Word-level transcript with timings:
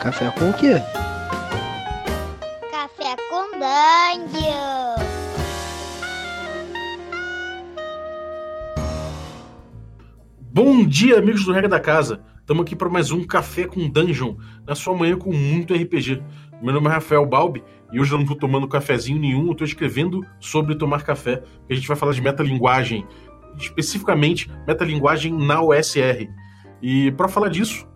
Café 0.00 0.30
com 0.30 0.48
o 0.48 0.54
quê? 0.54 0.80
Café 2.70 3.16
com 3.28 3.50
Dungeon. 3.58 4.94
Bom 10.50 10.86
dia, 10.86 11.18
amigos 11.18 11.44
do 11.44 11.52
Regra 11.52 11.68
da 11.68 11.78
Casa. 11.78 12.22
Estamos 12.40 12.62
aqui 12.62 12.74
para 12.74 12.88
mais 12.88 13.10
um 13.10 13.26
Café 13.26 13.66
com 13.66 13.90
Dungeon, 13.90 14.36
na 14.66 14.74
sua 14.74 14.96
manhã 14.96 15.18
com 15.18 15.34
muito 15.34 15.74
RPG. 15.74 16.22
Meu 16.62 16.72
nome 16.72 16.86
é 16.86 16.92
Rafael 16.92 17.26
Balbi 17.26 17.62
e 17.92 18.00
hoje 18.00 18.12
eu 18.12 18.16
não 18.16 18.24
estou 18.24 18.38
tomando 18.38 18.66
cafezinho 18.66 19.20
nenhum, 19.20 19.48
eu 19.48 19.52
estou 19.52 19.66
escrevendo 19.66 20.24
sobre 20.40 20.76
tomar 20.76 21.02
café, 21.02 21.36
porque 21.36 21.74
a 21.74 21.76
gente 21.76 21.86
vai 21.86 21.96
falar 21.96 22.12
de 22.12 22.22
metalinguagem, 22.22 23.06
especificamente 23.58 24.50
metalinguagem 24.66 25.30
na 25.30 25.60
OSR. 25.60 26.26
E 26.80 27.12
para 27.12 27.28
falar 27.28 27.48
disso, 27.48 27.86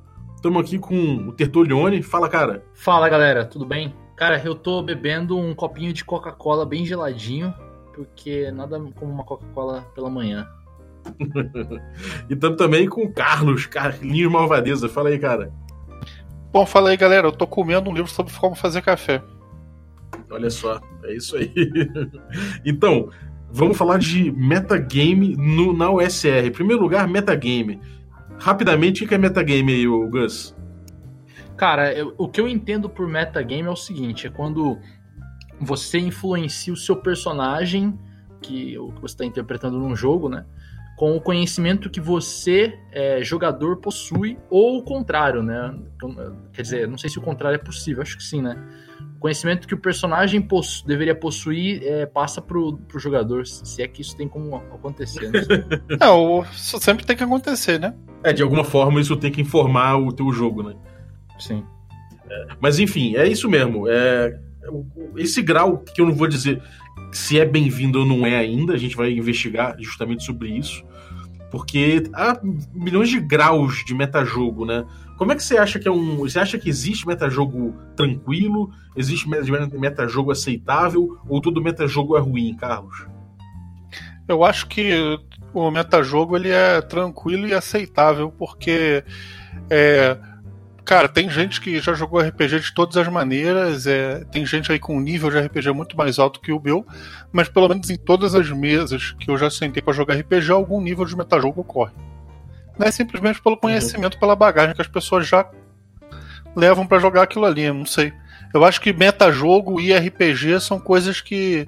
estamos 0.45 0.61
aqui 0.61 0.79
com 0.79 1.29
o 1.29 1.33
Tertolione. 1.33 2.03
Fala, 2.03 2.29
cara. 2.29 2.63
Fala, 2.75 3.09
galera, 3.09 3.47
tudo 3.47 3.65
bem? 3.65 3.95
Cara, 4.15 4.39
eu 4.45 4.55
tô 4.55 4.83
bebendo 4.83 5.39
um 5.39 5.55
copinho 5.55 5.91
de 5.91 6.05
Coca-Cola 6.05 6.67
bem 6.67 6.85
geladinho, 6.85 7.55
porque 7.95 8.51
nada 8.51 8.79
como 8.95 9.11
uma 9.11 9.25
Coca-Cola 9.25 9.81
pela 9.95 10.11
manhã. 10.11 10.47
e 12.29 12.35
estamos 12.35 12.59
também 12.59 12.87
com 12.87 13.05
o 13.05 13.13
Carlos, 13.13 13.65
Carlinhos 13.65 14.31
Malvadeza. 14.31 14.87
Fala 14.87 15.09
aí, 15.09 15.19
cara. 15.19 15.51
Bom, 16.53 16.67
fala 16.67 16.91
aí, 16.91 16.97
galera. 16.99 17.27
Eu 17.27 17.33
tô 17.33 17.47
comendo 17.47 17.89
um 17.89 17.95
livro 17.95 18.11
sobre 18.11 18.31
como 18.35 18.55
fazer 18.55 18.83
café. 18.83 19.23
Olha 20.31 20.51
só, 20.51 20.79
é 21.05 21.15
isso 21.15 21.39
aí. 21.39 21.51
então, 22.67 23.09
vamos 23.51 23.79
falar 23.79 23.99
de 23.99 24.31
metagame 24.31 25.37
no, 25.37 25.73
na 25.73 25.91
OSR. 25.91 26.45
Em 26.45 26.53
primeiro 26.53 26.83
lugar, 26.83 27.09
metagame. 27.09 27.81
Rapidamente, 28.45 29.03
o 29.05 29.09
que 29.09 29.15
é 29.15 29.19
metagame 29.19 29.73
aí, 29.73 29.89
o 29.89 30.07
Gus? 30.07 30.55
Cara, 31.57 31.95
eu, 31.95 32.15
o 32.19 32.29
que 32.29 32.39
eu 32.39 32.47
entendo 32.47 32.91
por 32.91 33.09
metagame 33.09 33.63
é 33.63 33.71
o 33.71 33.77
seguinte: 33.77 34.27
é 34.27 34.31
quando 34.31 34.79
você 35.59 35.99
influencia 35.99 36.71
o 36.71 36.77
seu 36.77 36.95
personagem, 36.95 37.99
que, 38.43 38.77
o 38.77 38.93
que 38.93 39.01
você 39.01 39.15
está 39.15 39.25
interpretando 39.25 39.79
num 39.79 39.97
jogo, 39.97 40.29
né? 40.29 40.45
Com 40.95 41.17
o 41.17 41.21
conhecimento 41.23 41.89
que 41.89 42.03
você, 42.03 42.79
é, 42.93 43.25
jogador, 43.25 43.79
possui, 43.79 44.37
ou 44.51 44.77
o 44.77 44.83
contrário, 44.83 45.43
né? 45.43 45.75
Quer 46.53 46.61
dizer, 46.61 46.87
não 46.87 46.99
sei 46.99 47.09
se 47.09 47.19
o 47.19 47.23
contrário 47.23 47.57
é 47.57 47.59
possível, 47.59 48.03
acho 48.03 48.19
que 48.19 48.23
sim, 48.23 48.43
né? 48.43 48.63
O 49.17 49.21
conhecimento 49.21 49.67
que 49.67 49.73
o 49.73 49.79
personagem 49.79 50.43
possu 50.43 50.87
deveria 50.87 51.15
possuir 51.15 51.83
é, 51.83 52.05
passa 52.05 52.43
pro, 52.43 52.77
pro 52.77 52.99
jogador, 52.99 53.47
se 53.47 53.81
é 53.81 53.89
que 53.89 54.03
isso 54.03 54.15
tem 54.15 54.29
como 54.29 54.55
acontecer. 54.55 55.31
Não, 55.99 56.43
não 56.43 56.45
isso 56.53 56.79
sempre 56.79 57.07
tem 57.07 57.17
que 57.17 57.25
acontecer, 57.25 57.81
né? 57.81 57.95
É, 58.25 58.33
de 58.33 58.43
alguma 58.43 58.65
forma 58.65 59.01
isso 59.01 59.17
tem 59.17 59.31
que 59.31 59.41
informar 59.41 59.97
o 59.97 60.11
teu 60.11 60.33
jogo, 60.33 60.63
né? 60.63 60.75
Sim. 61.39 61.63
É, 62.29 62.47
mas 62.61 62.79
enfim, 62.79 63.17
é 63.17 63.29
isso 63.29 63.49
mesmo. 63.49 63.87
É, 63.89 64.39
esse 65.17 65.43
grau 65.43 65.79
que 65.79 66.01
eu 66.01 66.07
não 66.07 66.15
vou 66.15 66.27
dizer 66.27 66.63
se 67.13 67.39
é 67.39 67.45
bem-vindo 67.45 68.01
ou 68.01 68.07
não 68.07 68.27
é 68.27 68.37
ainda, 68.37 68.73
a 68.73 68.77
gente 68.77 68.97
vai 68.97 69.13
investigar 69.13 69.77
justamente 69.79 70.25
sobre 70.25 70.49
isso. 70.49 70.83
Porque 71.51 72.03
há 72.13 72.41
milhões 72.75 73.09
de 73.09 73.21
graus 73.21 73.85
de 73.85 73.95
metajogo, 73.95 74.65
né? 74.65 74.85
Como 75.17 75.31
é 75.31 75.37
que 75.37 75.45
você 75.45 75.57
acha 75.57 75.79
que 75.79 75.87
é 75.87 75.91
um. 75.91 76.17
Você 76.17 76.41
acha 76.41 76.59
que 76.59 76.69
existe 76.69 77.07
metajogo 77.07 77.73
tranquilo? 77.95 78.71
Existe 78.97 79.29
metajogo 79.29 80.33
aceitável? 80.33 81.17
Ou 81.29 81.41
todo 81.41 81.63
metajogo 81.63 82.17
é 82.17 82.21
ruim, 82.21 82.57
Carlos? 82.57 83.07
Eu 84.27 84.45
acho 84.45 84.67
que 84.67 85.19
o 85.53 85.71
metajogo 85.71 86.37
ele 86.37 86.51
é 86.51 86.81
tranquilo 86.81 87.47
e 87.47 87.55
aceitável, 87.55 88.33
porque 88.37 89.05
é, 89.71 90.17
Cara, 90.85 91.09
tem 91.09 91.31
gente 91.31 91.63
que 91.63 91.81
já 91.81 91.95
jogou 91.95 92.21
RPG 92.21 92.61
de 92.61 92.75
todas 92.75 92.99
as 92.99 93.09
maneiras, 93.09 93.87
é, 93.87 94.23
tem 94.31 94.45
gente 94.45 94.71
aí 94.71 94.79
com 94.79 94.99
um 94.99 95.01
nível 95.01 95.31
de 95.31 95.39
RPG 95.39 95.71
muito 95.73 95.97
mais 95.97 96.19
alto 96.19 96.41
que 96.41 96.53
o 96.53 96.61
meu, 96.61 96.87
mas 97.33 97.49
pelo 97.49 97.69
menos 97.69 97.89
em 97.89 97.97
todas 97.97 98.35
as 98.35 98.51
mesas 98.51 99.13
que 99.13 99.31
eu 99.31 99.39
já 99.39 99.49
sentei 99.49 99.83
para 99.83 99.95
jogar 99.95 100.15
RPG, 100.15 100.53
algum 100.53 100.83
nível 100.83 101.07
de 101.07 101.17
metajogo 101.17 101.63
ocorre. 101.63 101.93
Não 102.79 102.87
é 102.87 102.91
simplesmente 102.91 103.41
pelo 103.41 103.57
conhecimento, 103.57 104.19
pela 104.19 104.37
bagagem 104.37 104.75
que 104.75 104.83
as 104.83 104.89
pessoas 104.89 105.27
já 105.27 105.49
levam 106.55 106.87
para 106.87 106.99
jogar 106.99 107.23
aquilo 107.23 107.47
ali, 107.47 107.67
não 107.73 107.87
sei. 107.87 108.13
Eu 108.53 108.63
acho 108.63 108.79
que 108.79 108.93
metajogo 108.93 109.81
e 109.81 109.91
RPG 109.91 110.61
são 110.61 110.79
coisas 110.79 111.19
que, 111.19 111.67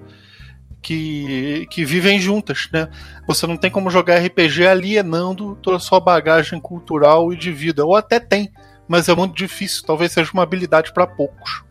que, 0.83 1.67
que 1.71 1.85
vivem 1.85 2.21
juntas, 2.21 2.69
né? 2.73 2.89
Você 3.27 3.47
não 3.47 3.57
tem 3.57 3.71
como 3.71 3.91
jogar 3.91 4.19
RPG 4.19 4.67
alienando 4.67 5.57
toda 5.57 5.77
a 5.77 5.81
sua 5.81 6.01
bagagem 6.01 6.61
cultural 6.61 7.33
e 7.33 7.37
de 7.37 7.51
vida, 7.51 7.85
ou 7.85 7.97
até 7.97 8.21
tem, 8.21 8.51
mas 8.87 9.09
é 9.09 9.15
muito 9.15 9.35
difícil. 9.35 9.85
Talvez 9.85 10.13
seja 10.13 10.31
uma 10.33 10.43
habilidade 10.43 10.93
para 10.93 11.07
poucos. 11.07 11.65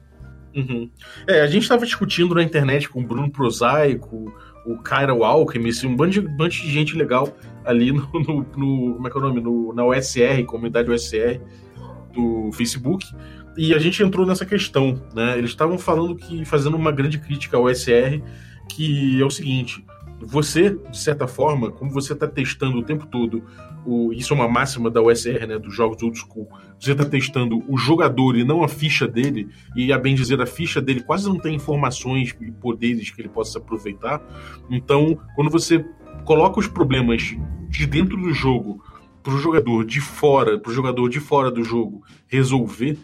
Uhum. 0.56 0.90
É, 1.28 1.42
a 1.42 1.48
gente 1.48 1.64
estava 1.64 1.86
discutindo 1.86 2.36
na 2.36 2.44
internet 2.44 2.90
com 2.90 3.02
o 3.02 3.06
Bruno 3.06 3.30
Prosaico, 3.30 4.34
o 4.66 4.82
Kyra 4.82 5.12
Alchemist, 5.12 5.86
um 5.86 5.96
bando 5.96 6.12
de, 6.12 6.22
bando 6.22 6.50
de 6.50 6.72
gente 6.72 6.96
legal 6.96 7.36
ali 7.64 7.92
no, 7.92 8.10
no, 8.14 8.46
no, 8.56 8.94
Como 8.96 9.08
é 9.08 9.12
que 9.12 9.18
é 9.18 9.20
o 9.20 9.24
nome? 9.24 9.42
No, 9.42 9.74
na 9.74 9.86
OSR, 9.86 10.44
comunidade 10.46 10.90
OSR 10.90 11.42
do 12.14 12.52
Facebook. 12.54 13.06
E 13.58 13.74
a 13.74 13.80
gente 13.80 14.02
entrou 14.02 14.26
nessa 14.26 14.46
questão, 14.46 15.02
né? 15.14 15.38
Eles 15.38 15.52
estavam 15.52 15.78
falando 15.78 16.16
que, 16.16 16.44
fazendo 16.46 16.76
uma 16.76 16.92
grande 16.92 17.18
crítica 17.18 17.58
ao 17.58 17.64
OSR, 17.64 18.22
que 18.70 19.22
é 19.22 19.26
o 19.26 19.30
seguinte: 19.30 19.84
você, 20.20 20.78
de 20.90 20.98
certa 20.98 21.28
forma, 21.28 21.72
como 21.72 21.92
você 21.92 22.14
está 22.14 22.28
testando 22.28 22.80
o 22.80 22.84
tempo 22.84 23.06
todo, 23.06 23.44
o, 23.86 24.12
isso 24.14 24.34
é 24.34 24.36
uma 24.36 24.48
máxima 24.48 24.90
da 24.90 25.02
USR, 25.02 25.46
né, 25.48 25.60
dos 25.60 25.74
jogos 25.74 26.02
old 26.02 26.18
school, 26.18 26.48
você 26.80 26.94
está 26.94 27.06
testando 27.06 27.64
o 27.68 27.78
jogador 27.78 28.36
e 28.36 28.44
não 28.44 28.64
a 28.64 28.68
ficha 28.68 29.08
dele, 29.08 29.48
e 29.76 29.94
a 29.94 29.98
bem 29.98 30.16
dizer, 30.16 30.42
a 30.42 30.46
ficha 30.46 30.82
dele 30.82 31.02
quase 31.02 31.28
não 31.28 31.38
tem 31.38 31.56
informações 31.56 32.36
e 32.42 32.52
poderes 32.52 33.12
que 33.12 33.22
ele 33.22 33.30
possa 33.30 33.60
aproveitar. 33.60 34.22
Então, 34.70 35.18
quando 35.36 35.52
você 35.52 35.86
coloca 36.24 36.60
os 36.60 36.68
problemas 36.68 37.36
de 37.70 37.86
dentro 37.86 38.18
do 38.18 38.34
jogo 38.34 38.84
para 39.22 39.34
o 39.34 39.38
jogador 39.38 39.86
de 39.86 40.00
fora, 40.00 40.60
para 40.60 40.72
o 40.72 40.74
jogador 40.74 41.10
de 41.10 41.20
fora 41.20 41.52
do 41.52 41.64
jogo 41.64 42.04
resolver, 42.28 42.98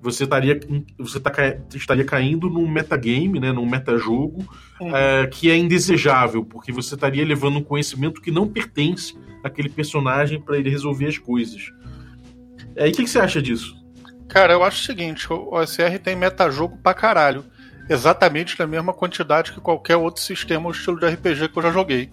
você 0.00 0.24
estaria, 0.24 0.58
você 0.96 1.18
tá, 1.18 1.32
estaria 1.74 2.04
caindo 2.04 2.48
num 2.48 2.68
metagame, 2.68 3.40
né, 3.40 3.52
num 3.52 3.66
metajogo 3.66 4.44
uhum. 4.80 4.96
é, 4.96 5.26
que 5.26 5.50
é 5.50 5.56
indesejável, 5.56 6.44
porque 6.44 6.70
você 6.70 6.94
estaria 6.94 7.24
levando 7.24 7.58
um 7.58 7.62
conhecimento 7.62 8.20
que 8.20 8.30
não 8.30 8.46
pertence 8.46 9.16
àquele 9.42 9.68
personagem 9.68 10.40
para 10.40 10.56
ele 10.56 10.70
resolver 10.70 11.06
as 11.06 11.18
coisas. 11.18 11.72
É, 12.76 12.86
e 12.86 12.90
o 12.90 12.94
que, 12.94 13.04
que, 13.04 13.10
você 13.10 13.18
acha 13.18 13.42
disso? 13.42 13.76
Cara, 14.28 14.52
eu 14.52 14.62
acho 14.62 14.82
o 14.82 14.86
seguinte: 14.86 15.32
o 15.32 15.54
OSR 15.54 15.98
tem 16.02 16.14
metajogo 16.14 16.78
pra 16.78 16.94
caralho. 16.94 17.44
Exatamente 17.90 18.58
na 18.58 18.66
mesma 18.66 18.92
quantidade 18.92 19.50
que 19.52 19.60
qualquer 19.60 19.96
outro 19.96 20.22
sistema 20.22 20.66
ou 20.66 20.72
estilo 20.72 21.00
de 21.00 21.06
RPG 21.06 21.48
que 21.48 21.58
eu 21.58 21.62
já 21.62 21.70
joguei. 21.72 22.10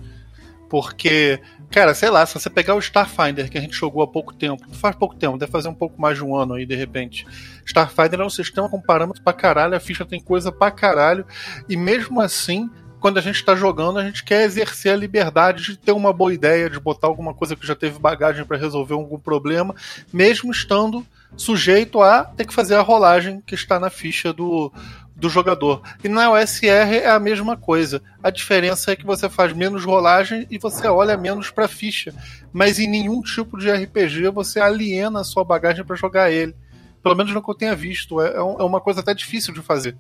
Porque, 0.70 1.40
cara, 1.70 1.94
sei 1.94 2.10
lá, 2.10 2.26
se 2.26 2.34
você 2.34 2.50
pegar 2.50 2.76
o 2.76 2.80
Starfinder, 2.80 3.50
que 3.50 3.58
a 3.58 3.62
gente 3.62 3.76
jogou 3.76 4.02
há 4.02 4.08
pouco 4.08 4.34
tempo, 4.34 4.64
faz 4.74 4.96
pouco 4.96 5.16
tempo, 5.16 5.38
deve 5.38 5.52
fazer 5.52 5.68
um 5.68 5.74
pouco 5.74 6.00
mais 6.00 6.18
de 6.18 6.24
um 6.24 6.36
ano 6.36 6.54
aí, 6.54 6.66
de 6.66 6.76
repente. 6.76 7.26
Starfinder 7.66 8.22
é 8.22 8.26
um 8.26 8.30
sistema 8.30 8.70
com 8.70 8.82
parâmetros 8.82 9.24
pra 9.24 9.34
caralho, 9.34 9.76
a 9.76 9.80
ficha 9.80 10.06
tem 10.06 10.20
coisa 10.20 10.52
pra 10.52 10.72
caralho, 10.72 11.26
e 11.68 11.76
mesmo 11.76 12.22
assim, 12.22 12.70
quando 13.00 13.18
a 13.18 13.22
gente 13.22 13.36
está 13.36 13.56
jogando, 13.56 14.00
a 14.00 14.04
gente 14.04 14.24
quer 14.24 14.44
exercer 14.44 14.92
a 14.92 14.96
liberdade 14.96 15.64
de 15.64 15.78
ter 15.78 15.92
uma 15.92 16.12
boa 16.12 16.34
ideia, 16.34 16.70
de 16.70 16.80
botar 16.80 17.08
alguma 17.08 17.34
coisa 17.34 17.56
que 17.56 17.68
já 17.68 17.76
teve 17.76 18.00
bagagem 18.00 18.46
para 18.46 18.58
resolver 18.58 18.94
algum 18.94 19.20
problema, 19.20 19.76
mesmo 20.12 20.52
estando 20.52 21.06
sujeito 21.38 22.02
a 22.02 22.24
ter 22.24 22.46
que 22.46 22.54
fazer 22.54 22.76
a 22.76 22.82
rolagem 22.82 23.42
que 23.46 23.56
está 23.56 23.80
na 23.80 23.90
ficha 23.90 24.32
do, 24.32 24.72
do 25.16 25.30
jogador. 25.30 25.82
E 26.04 26.10
na 26.10 26.32
OSR 26.32 26.66
é 26.68 27.10
a 27.10 27.20
mesma 27.20 27.56
coisa. 27.56 28.02
A 28.22 28.30
diferença 28.30 28.92
é 28.92 28.96
que 28.96 29.06
você 29.06 29.30
faz 29.30 29.54
menos 29.54 29.86
rolagem 29.86 30.46
e 30.52 30.58
você 30.58 30.88
olha 30.88 31.16
menos 31.16 31.50
para 31.50 31.66
a 31.66 31.70
ficha. 31.70 32.14
Mas 32.52 32.80
em 32.80 32.90
nenhum 32.90 33.22
tipo 33.22 33.58
de 33.58 33.72
RPG 33.72 34.30
você 34.30 34.60
aliena 34.60 35.22
a 35.22 35.24
sua 35.24 35.44
bagagem 35.44 35.86
para 35.86 35.96
jogar 35.96 36.32
ele. 36.32 36.54
Pelo 37.02 37.16
menos 37.16 37.34
no 37.34 37.42
que 37.42 37.50
eu 37.50 37.56
tenha 37.56 37.76
visto. 37.76 38.20
É, 38.20 38.32
é, 38.32 38.38
é 38.38 38.64
uma 38.64 38.82
coisa 38.82 39.00
até 39.00 39.14
difícil 39.14 39.54
de 39.54 39.62
fazer. 39.62 39.98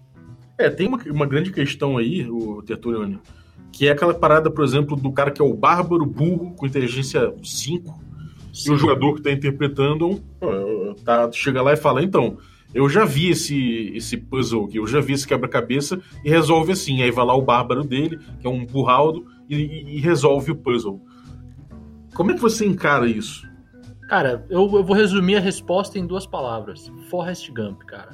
É, 0.57 0.69
tem 0.69 0.87
uma, 0.87 0.99
uma 1.07 1.25
grande 1.25 1.51
questão 1.51 1.97
aí, 1.97 2.27
o 2.29 2.61
Tertulione, 2.61 3.19
que 3.71 3.87
é 3.87 3.91
aquela 3.91 4.13
parada, 4.13 4.49
por 4.49 4.63
exemplo, 4.63 4.95
do 4.95 5.11
cara 5.11 5.31
que 5.31 5.41
é 5.41 5.45
o 5.45 5.53
bárbaro 5.53 6.05
burro 6.05 6.53
com 6.55 6.65
inteligência 6.65 7.33
5 7.43 8.03
Sim. 8.53 8.69
e 8.69 8.73
o 8.73 8.77
jogador 8.77 9.13
que 9.13 9.19
está 9.19 9.31
interpretando 9.31 10.23
tá, 11.03 11.29
chega 11.31 11.61
lá 11.61 11.73
e 11.73 11.77
fala, 11.77 12.01
então, 12.01 12.37
eu 12.75 12.89
já 12.89 13.05
vi 13.05 13.29
esse, 13.29 13.93
esse 13.95 14.17
puzzle 14.17 14.65
aqui, 14.65 14.77
eu 14.77 14.85
já 14.85 14.99
vi 14.99 15.13
esse 15.13 15.25
quebra-cabeça 15.25 15.97
e 16.25 16.29
resolve 16.29 16.73
assim. 16.73 17.01
Aí 17.01 17.09
vai 17.09 17.25
lá 17.25 17.33
o 17.33 17.41
bárbaro 17.41 17.85
dele, 17.85 18.19
que 18.37 18.45
é 18.45 18.49
um 18.49 18.65
burraldo, 18.65 19.25
e, 19.49 19.95
e 19.95 19.99
resolve 20.01 20.51
o 20.51 20.55
puzzle. 20.57 21.01
Como 22.13 22.31
é 22.31 22.33
que 22.33 22.41
você 22.41 22.65
encara 22.65 23.07
isso? 23.07 23.47
Cara, 24.09 24.45
eu, 24.49 24.69
eu, 24.73 24.83
vou 24.83 24.93
resumir 24.93 25.37
a 25.37 25.39
resposta 25.39 25.97
em 25.97 26.05
duas 26.05 26.27
palavras. 26.27 26.91
Forrest 27.09 27.49
Gump, 27.49 27.81
cara. 27.83 28.11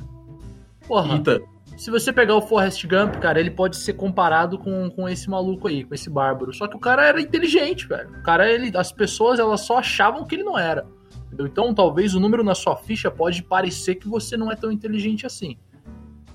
Porra. 0.88 1.16
Eita. 1.16 1.42
Se 1.76 1.90
você 1.90 2.14
pegar 2.14 2.36
o 2.36 2.42
Forrest 2.42 2.86
Gump, 2.86 3.16
cara, 3.16 3.40
ele 3.40 3.50
pode 3.50 3.78
ser 3.78 3.94
comparado 3.94 4.60
com, 4.60 4.92
com 4.92 5.10
esse 5.10 5.28
maluco 5.28 5.68
aí, 5.68 5.84
com 5.84 5.96
esse 5.96 6.10
bárbaro. 6.10 6.54
Só 6.54 6.68
que 6.68 6.76
o 6.76 6.80
cara 6.80 7.08
era 7.08 7.20
inteligente, 7.20 7.88
velho. 7.88 8.10
O 8.20 8.22
cara, 8.22 8.48
ele, 8.52 8.72
as 8.78 8.92
pessoas, 8.92 9.40
elas 9.40 9.62
só 9.62 9.80
achavam 9.80 10.24
que 10.26 10.36
ele 10.36 10.44
não 10.44 10.60
era. 10.60 10.86
Entendeu? 11.32 11.48
Então, 11.48 11.74
talvez 11.74 12.14
o 12.14 12.20
número 12.20 12.44
na 12.44 12.54
sua 12.54 12.76
ficha 12.76 13.10
pode 13.10 13.42
parecer 13.42 13.96
que 13.96 14.08
você 14.08 14.36
não 14.36 14.52
é 14.52 14.56
tão 14.56 14.70
inteligente 14.70 15.26
assim. 15.26 15.58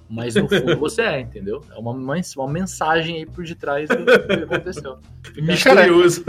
Mas 0.09 0.35
no 0.37 0.49
fundo 0.49 0.77
você 0.79 1.03
é, 1.03 1.21
entendeu? 1.21 1.63
É 1.71 1.79
uma, 1.79 1.93
uma 1.93 2.49
mensagem 2.49 3.17
aí 3.17 3.27
por 3.27 3.45
detrás 3.45 3.89
do 3.89 4.05
que 4.05 4.33
aconteceu. 4.33 4.99
Misterioso. 5.37 6.25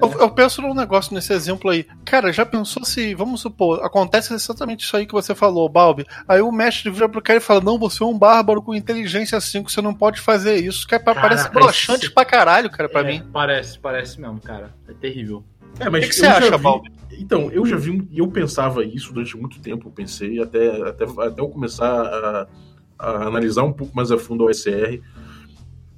Eu, 0.00 0.20
eu, 0.20 0.30
penso 0.30 0.60
num 0.60 0.74
negócio 0.74 1.14
nesse 1.14 1.32
exemplo 1.32 1.70
aí. 1.70 1.86
Cara, 2.04 2.32
já 2.32 2.44
pensou 2.44 2.84
se, 2.84 3.14
vamos 3.14 3.40
supor, 3.40 3.84
acontece 3.84 4.34
exatamente 4.34 4.84
isso 4.84 4.96
aí 4.96 5.06
que 5.06 5.12
você 5.12 5.34
falou, 5.34 5.68
Balbi. 5.68 6.04
Aí 6.26 6.40
o 6.40 6.50
mestre 6.50 6.90
vira 6.90 7.08
pro 7.08 7.22
cara 7.22 7.38
e 7.38 7.42
fala: 7.42 7.60
Não, 7.60 7.78
você 7.78 8.02
é 8.02 8.06
um 8.06 8.18
bárbaro 8.18 8.60
com 8.60 8.74
inteligência 8.74 9.40
5, 9.40 9.70
você 9.70 9.80
não 9.80 9.94
pode 9.94 10.20
fazer 10.20 10.56
isso. 10.56 10.86
Que 10.86 10.96
é, 10.96 10.98
cara, 10.98 11.20
parece 11.20 11.48
broxante 11.50 12.10
pra 12.10 12.24
caralho, 12.24 12.70
cara, 12.70 12.88
pra 12.88 13.02
é, 13.02 13.04
mim. 13.04 13.22
Parece, 13.32 13.78
parece 13.78 14.20
mesmo, 14.20 14.40
cara. 14.40 14.74
É 14.88 14.92
terrível. 14.92 15.44
É, 15.80 15.90
mas 15.90 16.04
o 16.04 16.06
que, 16.06 16.08
que 16.08 16.14
você 16.16 16.26
acha, 16.26 16.58
Balbi? 16.58 16.92
Então, 17.12 17.50
eu 17.50 17.64
já 17.64 17.76
vi, 17.76 18.08
eu 18.12 18.28
pensava 18.28 18.84
isso 18.84 19.12
durante 19.12 19.36
muito 19.36 19.60
tempo, 19.60 19.88
eu 19.88 19.92
pensei, 19.92 20.40
até, 20.40 20.82
até, 20.82 21.04
até 21.04 21.40
eu 21.40 21.48
começar 21.48 22.02
a 22.02 22.48
a 22.98 23.26
analisar 23.26 23.62
um 23.62 23.72
pouco 23.72 23.94
mais 23.94 24.10
a 24.10 24.18
fundo 24.18 24.44
o 24.44 24.48
OSR. 24.48 25.00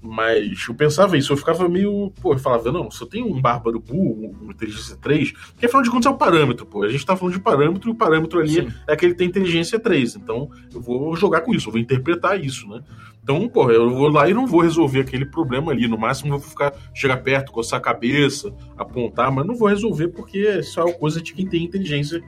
Mas 0.06 0.66
eu 0.68 0.74
pensava 0.74 1.16
isso, 1.16 1.32
eu 1.32 1.36
ficava 1.36 1.68
meio. 1.68 2.12
Pô, 2.20 2.32
eu 2.34 2.38
falava, 2.38 2.70
não, 2.70 2.90
se 2.90 3.02
eu 3.02 3.06
tenho 3.06 3.26
um 3.26 3.40
Bárbaro 3.40 3.80
Bull, 3.80 4.34
um 4.40 4.50
inteligência 4.50 4.96
3, 4.96 5.32
porque 5.32 5.66
afinal 5.66 5.82
de 5.82 5.90
contas 5.90 6.06
é 6.06 6.14
o 6.14 6.16
parâmetro, 6.16 6.66
pô. 6.66 6.84
A 6.84 6.88
gente 6.88 7.04
tá 7.04 7.16
falando 7.16 7.34
de 7.34 7.40
parâmetro 7.40 7.90
e 7.90 7.92
o 7.92 7.94
parâmetro 7.94 8.40
ali 8.40 8.54
Sim. 8.54 8.68
é 8.86 8.96
que 8.96 9.04
ele 9.04 9.14
tem 9.14 9.26
inteligência 9.26 9.78
3. 9.78 10.16
Então 10.16 10.50
eu 10.72 10.80
vou 10.80 11.16
jogar 11.16 11.40
com 11.40 11.54
isso, 11.54 11.68
eu 11.68 11.72
vou 11.72 11.80
interpretar 11.80 12.42
isso, 12.42 12.68
né? 12.68 12.82
Então, 13.22 13.48
pô, 13.48 13.70
eu 13.72 13.90
vou 13.90 14.08
lá 14.08 14.30
e 14.30 14.34
não 14.34 14.46
vou 14.46 14.60
resolver 14.60 15.00
aquele 15.00 15.26
problema 15.26 15.72
ali. 15.72 15.88
No 15.88 15.98
máximo 15.98 16.34
eu 16.34 16.38
vou 16.38 16.48
ficar, 16.48 16.72
chegar 16.94 17.16
perto, 17.16 17.50
coçar 17.50 17.78
a 17.78 17.82
cabeça, 17.82 18.54
apontar, 18.76 19.32
mas 19.32 19.44
não 19.44 19.56
vou 19.56 19.68
resolver 19.68 20.08
porque 20.08 20.38
isso 20.60 20.78
é 20.78 20.84
uma 20.84 20.94
coisa 20.94 21.20
de 21.20 21.34
quem 21.34 21.44
tem 21.44 21.64
inteligência 21.64 22.22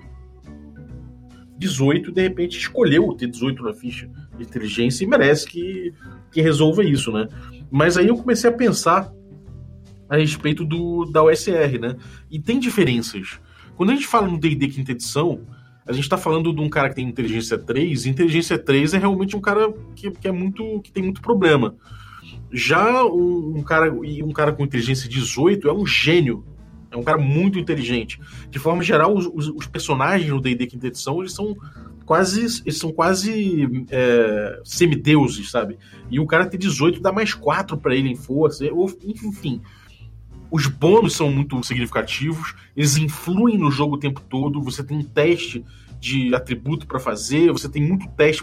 18 1.59 2.11
e 2.11 2.13
de 2.13 2.23
repente 2.23 2.57
escolheu 2.57 3.13
ter 3.15 3.27
18 3.27 3.63
na 3.63 3.73
ficha 3.73 4.09
de 4.37 4.45
inteligência 4.45 5.05
e 5.05 5.07
merece 5.07 5.47
que, 5.47 5.93
que 6.31 6.41
resolva 6.41 6.85
isso, 6.85 7.11
né? 7.11 7.29
Mas 7.71 7.97
aí 7.97 8.09
eu 8.09 8.17
comecei 8.17 8.49
a 8.49 8.53
pensar 8.53 9.13
a 10.09 10.17
respeito 10.17 10.65
do, 10.65 11.05
da 11.05 11.23
OSR, 11.23 11.79
né? 11.81 11.97
E 12.31 12.41
tem 12.41 12.59
diferenças. 12.59 13.39
Quando 13.77 13.91
a 13.91 13.95
gente 13.95 14.07
fala 14.07 14.27
no 14.27 14.39
D&D 14.39 14.69
quinta 14.69 14.93
edição, 14.93 15.43
a 15.87 15.93
gente 15.93 16.05
está 16.05 16.17
falando 16.17 16.53
de 16.53 16.61
um 16.61 16.69
cara 16.69 16.89
que 16.89 16.97
tem 16.97 17.07
inteligência 17.07 17.59
3, 17.59 18.07
e 18.07 18.11
inteligência 18.11 18.59
3 18.59 18.95
é 18.95 18.99
realmente 18.99 19.37
um 19.37 19.41
cara 19.41 19.73
que, 19.95 20.11
que 20.11 20.29
é 20.29 20.33
muito 20.33 20.81
que 20.83 20.91
tem 20.91 21.03
muito 21.03 21.21
problema. 21.21 21.77
Já 22.51 23.05
um, 23.05 23.59
um 23.59 23.63
cara 23.63 23.95
e 24.03 24.23
um 24.23 24.33
cara 24.33 24.53
com 24.53 24.65
inteligência 24.65 25.09
18 25.09 25.69
é 25.69 25.73
um 25.73 25.87
gênio 25.87 26.45
é 26.91 26.97
um 26.97 27.03
cara 27.03 27.19
muito 27.19 27.59
inteligente. 27.59 28.21
De 28.51 28.59
forma 28.59 28.83
geral, 28.83 29.15
os, 29.15 29.27
os, 29.27 29.49
os 29.49 29.67
personagens 29.67 30.31
no 30.31 30.41
D&D 30.41 30.67
quinta 30.67 30.87
edição, 30.87 31.21
eles 31.21 31.33
são 31.33 31.55
quase 32.09 32.63
eles 32.65 32.79
são 32.79 32.91
quase 32.91 33.69
é, 33.91 34.61
semideuses, 34.65 35.51
sabe? 35.51 35.79
E 36.11 36.19
o 36.19 36.27
cara 36.27 36.47
tem 36.47 36.59
18 36.59 37.03
dá 37.03 37.13
mais 37.13 37.35
4 37.35 37.77
para 37.77 37.95
ele 37.95 38.09
em 38.09 38.17
força, 38.17 38.65
enfim. 39.05 39.61
Os 40.51 40.67
bônus 40.67 41.13
são 41.13 41.31
muito 41.31 41.63
significativos, 41.63 42.55
eles 42.75 42.97
influem 42.97 43.59
no 43.59 43.71
jogo 43.71 43.97
o 43.97 43.99
tempo 43.99 44.23
todo, 44.23 44.63
você 44.63 44.83
tem 44.83 44.97
um 44.97 45.03
teste 45.03 45.63
de 46.01 46.35
atributo 46.35 46.87
para 46.87 46.99
fazer, 46.99 47.53
você 47.53 47.69
tem 47.69 47.83
muito 47.83 48.09
teste 48.17 48.43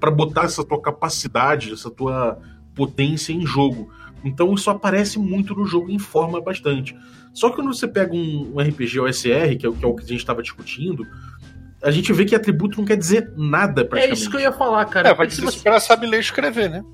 para 0.00 0.10
botar 0.10 0.46
essa 0.46 0.64
tua 0.64 0.82
capacidade, 0.82 1.72
essa 1.72 1.88
tua 1.88 2.40
potência 2.74 3.32
em 3.32 3.46
jogo. 3.46 3.88
Então 4.24 4.52
isso 4.52 4.68
aparece 4.68 5.16
muito 5.16 5.54
no 5.54 5.64
jogo 5.64 5.88
e 5.88 5.94
informa 5.94 6.40
bastante. 6.40 6.96
Só 7.32 7.50
que 7.50 7.56
quando 7.56 7.72
você 7.72 7.86
pega 7.86 8.14
um, 8.14 8.54
um 8.54 8.60
RPG 8.60 8.98
OSR, 8.98 9.56
que 9.58 9.66
é, 9.66 9.70
que 9.70 9.84
é 9.84 9.86
o 9.86 9.94
que 9.94 10.02
a 10.02 10.08
gente 10.08 10.16
estava 10.16 10.42
discutindo, 10.42 11.06
a 11.82 11.90
gente 11.90 12.12
vê 12.12 12.24
que 12.24 12.34
atributo 12.34 12.78
não 12.78 12.86
quer 12.86 12.96
dizer 12.96 13.32
nada 13.36 13.84
praticamente. 13.84 14.10
É 14.10 14.12
isso 14.12 14.30
que 14.30 14.36
eu 14.36 14.40
ia 14.40 14.52
falar, 14.52 14.84
cara. 14.86 15.10
É, 15.10 15.14
vai 15.14 15.26
dizer 15.26 15.42
você... 15.42 15.56
que 15.56 15.60
o 15.60 15.64
cara 15.64 15.80
sabe 15.80 16.06
ler 16.06 16.18
e 16.18 16.20
escrever, 16.20 16.70
né? 16.70 16.84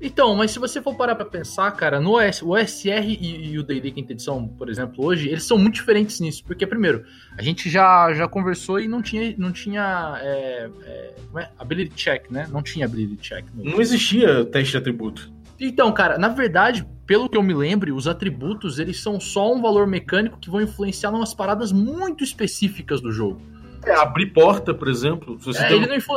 Então, 0.00 0.36
mas 0.36 0.50
se 0.50 0.58
você 0.58 0.82
for 0.82 0.94
parar 0.94 1.14
pra 1.14 1.24
pensar, 1.24 1.70
cara, 1.70 1.98
no 1.98 2.18
OS, 2.18 2.42
o 2.42 2.50
OSR 2.50 3.08
e, 3.08 3.52
e 3.52 3.58
o 3.58 3.62
D&D 3.62 3.90
quinta 3.92 4.12
edição, 4.12 4.46
por 4.46 4.68
exemplo, 4.68 5.02
hoje, 5.04 5.28
eles 5.28 5.44
são 5.44 5.56
muito 5.56 5.76
diferentes 5.76 6.20
nisso. 6.20 6.44
Porque, 6.44 6.66
primeiro, 6.66 7.04
a 7.36 7.42
gente 7.42 7.70
já, 7.70 8.12
já 8.12 8.28
conversou 8.28 8.78
e 8.78 8.86
não 8.86 9.00
tinha, 9.00 9.34
não 9.38 9.50
tinha 9.50 10.18
é, 10.20 10.68
é, 10.84 11.14
é? 11.36 11.48
ability 11.58 11.94
check, 11.94 12.30
né? 12.30 12.46
Não 12.52 12.62
tinha 12.62 12.84
ability 12.84 13.16
check. 13.16 13.46
Não 13.54 13.80
existia 13.80 14.44
teste 14.44 14.72
de 14.72 14.76
atributo. 14.76 15.32
Então, 15.58 15.90
cara, 15.90 16.18
na 16.18 16.28
verdade, 16.28 16.86
pelo 17.06 17.28
que 17.28 17.38
eu 17.38 17.42
me 17.42 17.54
lembro, 17.54 17.94
os 17.94 18.06
atributos, 18.06 18.78
eles 18.78 19.00
são 19.00 19.18
só 19.18 19.54
um 19.54 19.62
valor 19.62 19.86
mecânico 19.86 20.38
que 20.38 20.50
vão 20.50 20.60
influenciar 20.60 21.10
em 21.10 21.14
umas 21.14 21.32
paradas 21.32 21.72
muito 21.72 22.22
específicas 22.22 23.00
do 23.00 23.10
jogo. 23.10 23.40
É, 23.86 23.94
abrir 23.94 24.26
porta, 24.26 24.74
por 24.74 24.88
exemplo. 24.88 25.38
É, 25.54 25.72
ele, 25.72 25.86
não, 25.86 25.94
influ... 25.94 26.16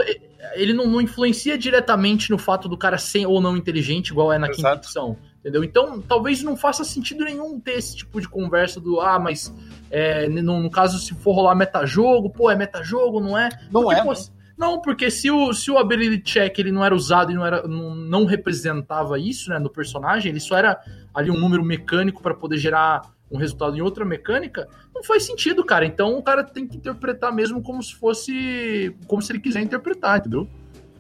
ele 0.56 0.74
não, 0.74 0.88
não, 0.88 1.00
influencia 1.00 1.58
diretamente 1.58 2.32
no 2.32 2.38
fato 2.38 2.68
do 2.68 2.76
cara 2.76 2.98
ser 2.98 3.28
ou 3.28 3.40
não 3.40 3.56
inteligente, 3.56 4.10
igual 4.10 4.34
é 4.34 4.40
na 4.40 4.48
Exato. 4.48 4.58
quinta 4.58 4.76
edição. 4.76 5.18
Entendeu? 5.40 5.64
Então, 5.64 6.02
talvez 6.02 6.44
não 6.44 6.58
faça 6.58 6.84
sentido 6.84 7.24
nenhum 7.24 7.60
ter 7.60 7.74
esse 7.74 7.96
tipo 7.96 8.20
de 8.20 8.28
conversa 8.28 8.80
do, 8.80 9.00
ah, 9.00 9.20
mas 9.20 9.54
é, 9.90 10.28
no, 10.28 10.60
no, 10.60 10.70
caso, 10.70 11.00
se 11.00 11.14
for 11.14 11.34
rolar 11.34 11.56
metajogo, 11.56 12.30
pô, 12.30 12.50
é 12.52 12.56
metajogo, 12.56 13.22
não 13.22 13.38
é? 13.38 13.50
Não 13.72 13.84
Porque, 13.84 14.00
é. 14.00 14.04
Pô, 14.04 14.14
né? 14.14 14.20
Não, 14.58 14.82
porque 14.82 15.10
se 15.10 15.32
o, 15.32 15.54
se 15.54 15.72
o 15.72 15.78
ability 15.78 16.22
check 16.22 16.60
ele 16.60 16.70
não 16.70 16.84
era 16.84 16.94
usado 16.94 17.32
e 17.32 17.36
não, 17.36 17.46
era, 17.46 17.66
não, 17.66 17.96
não 17.96 18.26
representava 18.26 19.18
isso 19.18 19.50
né, 19.50 19.58
no 19.58 19.70
personagem, 19.70 20.30
ele 20.30 20.42
só 20.42 20.58
era 20.58 20.78
ali 21.14 21.32
um 21.32 21.40
número 21.40 21.64
mecânico 21.64 22.22
para 22.22 22.34
poder 22.34 22.58
gerar 22.58 23.04
um 23.32 23.38
resultado 23.38 23.78
em 23.78 23.82
outra 23.82 24.04
mecânica, 24.06 24.68
não 24.94 25.04
faz 25.04 25.26
sentido, 25.26 25.64
cara. 25.64 25.86
Então 25.86 26.18
o 26.18 26.24
cara 26.24 26.44
tem 26.44 26.68
que 26.68 26.78
interpretar 26.78 27.34
mesmo 27.34 27.62
como 27.62 27.82
se 27.82 27.96
fosse. 27.96 28.96
como 29.08 29.22
se 29.22 29.32
ele 29.32 29.40
quiser 29.40 29.62
interpretar, 29.62 30.20
entendeu? 30.20 30.48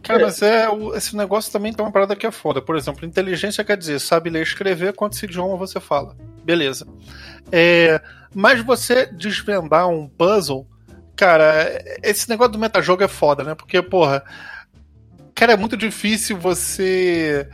Cara, 0.02 0.22
mas 0.24 0.42
é, 0.42 0.66
esse 0.96 1.16
negócio 1.16 1.52
também 1.52 1.74
tem 1.74 1.84
uma 1.84 1.92
parada 1.92 2.16
que 2.16 2.26
é 2.26 2.31
foda. 2.31 2.62
Por 2.62 2.78
exemplo, 2.78 3.06
inteligência 3.06 3.64
quer 3.64 3.78
dizer, 3.78 4.00
sabe 4.00 4.30
ler 4.30 4.40
e 4.40 4.44
escrever 4.44 4.94
quantos 4.94 5.22
idioma 5.22 5.58
você 5.58 5.80
fala. 5.80 6.16
Beleza. 6.44 6.88
É, 7.52 8.02
mas 8.34 8.64
você 8.64 9.06
desvendar 9.06 9.90
um 9.90 10.08
puzzle 10.08 10.66
Cara, 11.20 11.84
esse 12.02 12.30
negócio 12.30 12.54
do 12.54 12.58
metajogo 12.58 13.04
é 13.04 13.08
foda, 13.10 13.44
né? 13.44 13.54
Porque, 13.54 13.81
porra. 13.81 14.24
Cara, 15.36 15.52
é 15.52 15.58
muito 15.58 15.76
difícil 15.76 16.38
você. 16.38 17.46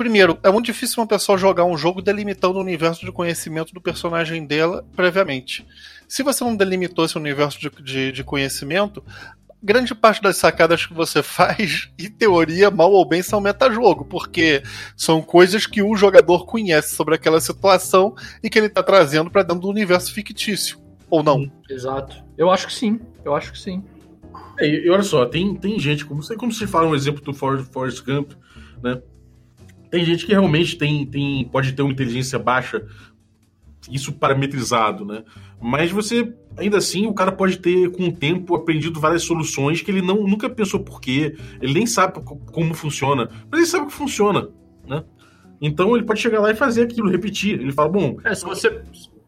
Primeiro, 0.00 0.38
é 0.42 0.50
muito 0.50 0.64
difícil 0.64 1.02
uma 1.02 1.06
pessoa 1.06 1.36
jogar 1.36 1.66
um 1.66 1.76
jogo 1.76 2.00
delimitando 2.00 2.56
o 2.56 2.62
universo 2.62 3.04
de 3.04 3.12
conhecimento 3.12 3.74
do 3.74 3.82
personagem 3.82 4.46
dela 4.46 4.82
previamente. 4.96 5.66
Se 6.08 6.22
você 6.22 6.42
não 6.42 6.56
delimitou 6.56 7.04
esse 7.04 7.18
universo 7.18 7.60
de, 7.60 7.68
de, 7.82 8.10
de 8.10 8.24
conhecimento, 8.24 9.04
grande 9.62 9.94
parte 9.94 10.22
das 10.22 10.38
sacadas 10.38 10.86
que 10.86 10.94
você 10.94 11.20
faz, 11.22 11.90
em 11.98 12.10
teoria, 12.10 12.70
mal 12.70 12.90
ou 12.90 13.04
bem, 13.04 13.22
são 13.22 13.42
metajogo, 13.42 14.06
porque 14.06 14.62
são 14.96 15.20
coisas 15.20 15.66
que 15.66 15.82
o 15.82 15.94
jogador 15.94 16.46
conhece 16.46 16.94
sobre 16.94 17.14
aquela 17.14 17.38
situação 17.38 18.14
e 18.42 18.48
que 18.48 18.58
ele 18.58 18.68
está 18.68 18.82
trazendo 18.82 19.30
para 19.30 19.42
dentro 19.42 19.60
do 19.60 19.68
universo 19.68 20.14
fictício. 20.14 20.78
Ou 21.10 21.22
não? 21.22 21.52
Exato. 21.68 22.24
Eu 22.38 22.50
acho 22.50 22.68
que 22.68 22.72
sim. 22.72 22.98
Eu 23.22 23.34
acho 23.34 23.52
que 23.52 23.58
sim. 23.58 23.84
É, 24.58 24.66
e, 24.66 24.88
olha 24.88 25.02
só, 25.02 25.26
tem, 25.26 25.54
tem 25.56 25.78
gente, 25.78 26.06
como, 26.06 26.22
como 26.38 26.52
se 26.52 26.66
fala 26.66 26.86
um 26.86 26.94
exemplo 26.94 27.22
do 27.22 27.34
Forrest 27.34 28.02
Gump, 28.02 28.32
né? 28.82 29.02
Tem 29.90 30.04
gente 30.04 30.24
que 30.24 30.32
realmente 30.32 30.76
tem, 30.76 31.04
tem, 31.04 31.44
pode 31.44 31.72
ter 31.72 31.82
uma 31.82 31.92
inteligência 31.92 32.38
baixa, 32.38 32.86
isso 33.90 34.12
parametrizado, 34.12 35.04
né? 35.04 35.24
Mas 35.60 35.90
você, 35.90 36.32
ainda 36.56 36.78
assim, 36.78 37.06
o 37.06 37.14
cara 37.14 37.32
pode 37.32 37.58
ter, 37.58 37.90
com 37.90 38.08
o 38.08 38.12
tempo, 38.12 38.54
aprendido 38.54 39.00
várias 39.00 39.22
soluções 39.22 39.82
que 39.82 39.90
ele 39.90 40.02
não, 40.02 40.26
nunca 40.26 40.48
pensou 40.48 40.80
por 40.80 41.00
quê, 41.00 41.36
ele 41.60 41.74
nem 41.74 41.86
sabe 41.86 42.20
como 42.52 42.74
funciona, 42.74 43.28
mas 43.50 43.60
ele 43.60 43.68
sabe 43.68 43.86
que 43.86 43.92
funciona, 43.92 44.48
né? 44.86 45.04
Então 45.60 45.94
ele 45.94 46.06
pode 46.06 46.20
chegar 46.20 46.40
lá 46.40 46.50
e 46.50 46.54
fazer 46.54 46.82
aquilo, 46.82 47.10
repetir. 47.10 47.60
Ele 47.60 47.72
fala, 47.72 47.90
bom. 47.90 48.16
É, 48.24 48.34
se 48.34 48.44
você, 48.44 48.82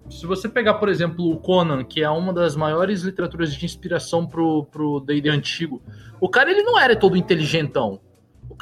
se 0.09 0.27
você 0.27 0.49
pegar, 0.49 0.75
por 0.75 0.89
exemplo, 0.89 1.31
o 1.31 1.37
Conan, 1.37 1.85
que 1.85 2.03
é 2.03 2.09
uma 2.09 2.33
das 2.33 2.57
maiores 2.57 3.03
literaturas 3.03 3.55
de 3.55 3.65
inspiração 3.65 4.27
pro, 4.27 5.01
D&D 5.07 5.29
antigo, 5.29 5.83
o 6.21 6.29
cara 6.29 6.51
ele 6.51 6.63
não 6.63 6.79
era 6.79 6.97
todo 6.97 7.17
inteligentão. 7.17 8.01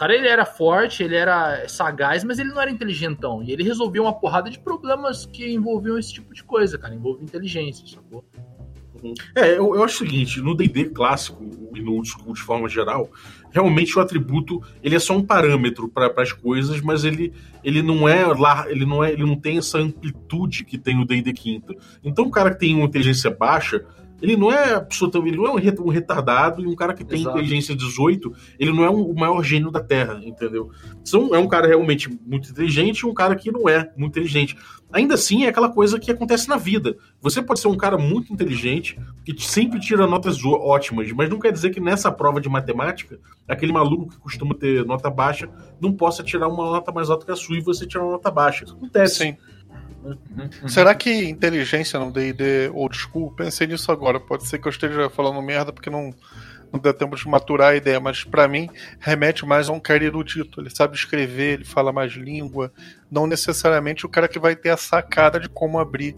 Cara 0.01 0.17
ele 0.17 0.29
era 0.29 0.47
forte, 0.47 1.03
ele 1.03 1.15
era 1.15 1.69
sagaz, 1.69 2.25
mas 2.25 2.39
ele 2.39 2.49
não 2.49 2.59
era 2.59 2.71
inteligentão. 2.71 3.43
E 3.43 3.53
ele 3.53 3.63
resolvia 3.63 4.01
uma 4.01 4.19
porrada 4.19 4.49
de 4.49 4.59
problemas 4.59 5.27
que 5.27 5.53
envolviam 5.53 5.99
esse 5.99 6.15
tipo 6.15 6.33
de 6.33 6.43
coisa, 6.43 6.79
cara. 6.79 6.95
Envolvia 6.95 7.23
inteligência, 7.23 7.87
sacou? 7.87 8.25
Uhum. 9.03 9.13
É, 9.35 9.59
eu, 9.59 9.75
eu 9.75 9.85
acho 9.85 10.03
o 10.03 10.07
seguinte, 10.07 10.41
no 10.41 10.57
D&D 10.57 10.87
clássico 10.87 11.45
e 11.75 11.83
no 11.83 11.93
old 11.93 12.09
school 12.09 12.33
de 12.33 12.41
forma 12.41 12.67
geral, 12.67 13.11
realmente 13.51 13.99
o 13.99 14.01
atributo 14.01 14.63
ele 14.83 14.97
é 14.97 14.99
só 14.99 15.15
um 15.15 15.23
parâmetro 15.23 15.87
para 15.87 16.11
as 16.17 16.33
coisas, 16.33 16.81
mas 16.81 17.05
ele, 17.05 17.31
ele 17.63 17.83
não 17.83 18.09
é 18.09 18.25
lá, 18.25 18.71
ele 18.71 18.87
não 18.87 19.05
é, 19.05 19.13
ele 19.13 19.27
não 19.27 19.37
tem 19.37 19.59
essa 19.59 19.77
amplitude 19.77 20.65
que 20.65 20.79
tem 20.79 20.99
o 20.99 21.05
D&D 21.05 21.31
quinta. 21.35 21.77
Então 22.03 22.25
o 22.25 22.31
cara 22.31 22.53
que 22.55 22.61
tem 22.61 22.75
uma 22.75 22.87
inteligência 22.87 23.31
baixa, 23.31 23.85
Ele 24.21 24.37
não 24.37 24.53
é 24.53 24.75
absolutamente, 24.75 25.31
ele 25.31 25.39
não 25.39 25.47
é 25.47 25.73
um 25.81 25.89
retardado 25.89 26.63
e 26.63 26.67
um 26.67 26.75
cara 26.75 26.95
que 26.95 27.05
tem 27.05 27.21
Exato. 27.21 27.37
inteligência 27.37 27.75
18, 27.75 28.33
ele 28.59 28.73
não 28.73 28.85
é 28.85 28.91
um, 28.91 29.03
o 29.03 29.15
maior 29.15 29.43
gênio 29.43 29.71
da 29.71 29.81
Terra, 29.81 30.21
entendeu? 30.23 30.71
São, 31.05 31.35
é 31.35 31.39
um 31.39 31.49
cara 31.49 31.67
realmente 31.67 32.09
muito 32.27 32.51
inteligente 32.51 33.01
e 33.01 33.07
um 33.07 33.15
cara 33.15 33.35
que 33.35 33.51
não 33.51 33.69
é 33.69 33.91
muito 33.97 34.19
inteligente. 34.19 34.57
Ainda 34.93 35.15
assim, 35.15 35.45
é 35.45 35.49
aquela 35.49 35.69
coisa 35.69 36.01
que 36.01 36.11
acontece 36.11 36.49
na 36.49 36.57
vida. 36.57 36.97
Você 37.21 37.41
pode 37.41 37.61
ser 37.61 37.69
um 37.69 37.77
cara 37.77 37.97
muito 37.97 38.33
inteligente, 38.33 38.99
que 39.25 39.41
sempre 39.41 39.79
tira 39.79 40.07
notas 40.07 40.45
ótimas, 40.45 41.11
mas 41.13 41.31
não 41.31 41.39
quer 41.39 41.53
dizer 41.53 41.71
que 41.71 41.81
nessa 41.81 42.11
prova 42.11 42.41
de 42.41 42.49
matemática, 42.49 43.19
aquele 43.47 43.73
maluco 43.73 44.11
que 44.11 44.19
costuma 44.19 44.55
ter 44.55 44.85
nota 44.85 45.09
baixa 45.09 45.49
não 45.81 45.93
possa 45.93 46.23
tirar 46.23 46.49
uma 46.49 46.65
nota 46.65 46.91
mais 46.91 47.09
alta 47.09 47.25
que 47.25 47.31
a 47.33 47.37
sua 47.37 47.57
e 47.57 47.61
você 47.61 47.87
tirar 47.87 48.03
uma 48.03 48.13
nota 48.13 48.31
baixa. 48.31 48.65
Isso 48.65 48.75
acontece. 48.75 49.15
Sim. 49.17 49.37
Uhum. 50.03 50.69
Será 50.69 50.95
que 50.95 51.11
inteligência 51.29 51.99
no 51.99 52.11
D&D 52.11 52.71
old 52.73 52.97
school? 52.97 53.33
Pensei 53.33 53.67
nisso 53.67 53.93
agora. 53.93 54.19
Pode 54.19 54.47
ser 54.47 54.59
que 54.59 54.67
eu 54.67 54.71
esteja 54.71 55.11
falando 55.11 55.41
merda 55.43 55.73
porque 55.73 55.91
não, 55.91 56.15
não 56.73 56.81
deu 56.81 56.95
tempo 56.95 57.17
de 57.17 57.29
maturar 57.29 57.73
a 57.73 57.77
ideia, 57.77 58.01
mas 58.01 58.25
para 58.25 58.49
mim 58.49 58.69
remete 58.99 59.45
mais 59.45 59.69
a 59.69 59.73
um 59.73 59.81
cara 59.81 60.05
erudito. 60.05 60.61
Ele 60.61 60.71
sabe 60.71 60.97
escrever, 60.97 61.55
ele 61.55 61.65
fala 61.65 61.93
mais 61.93 62.13
língua. 62.13 62.73
Não 63.11 63.27
necessariamente 63.27 64.07
o 64.07 64.09
cara 64.09 64.29
que 64.29 64.39
vai 64.39 64.57
ter 64.57 64.71
a 64.71 64.77
sacada 64.77 65.39
de 65.39 65.49
como 65.49 65.79
abrir 65.79 66.17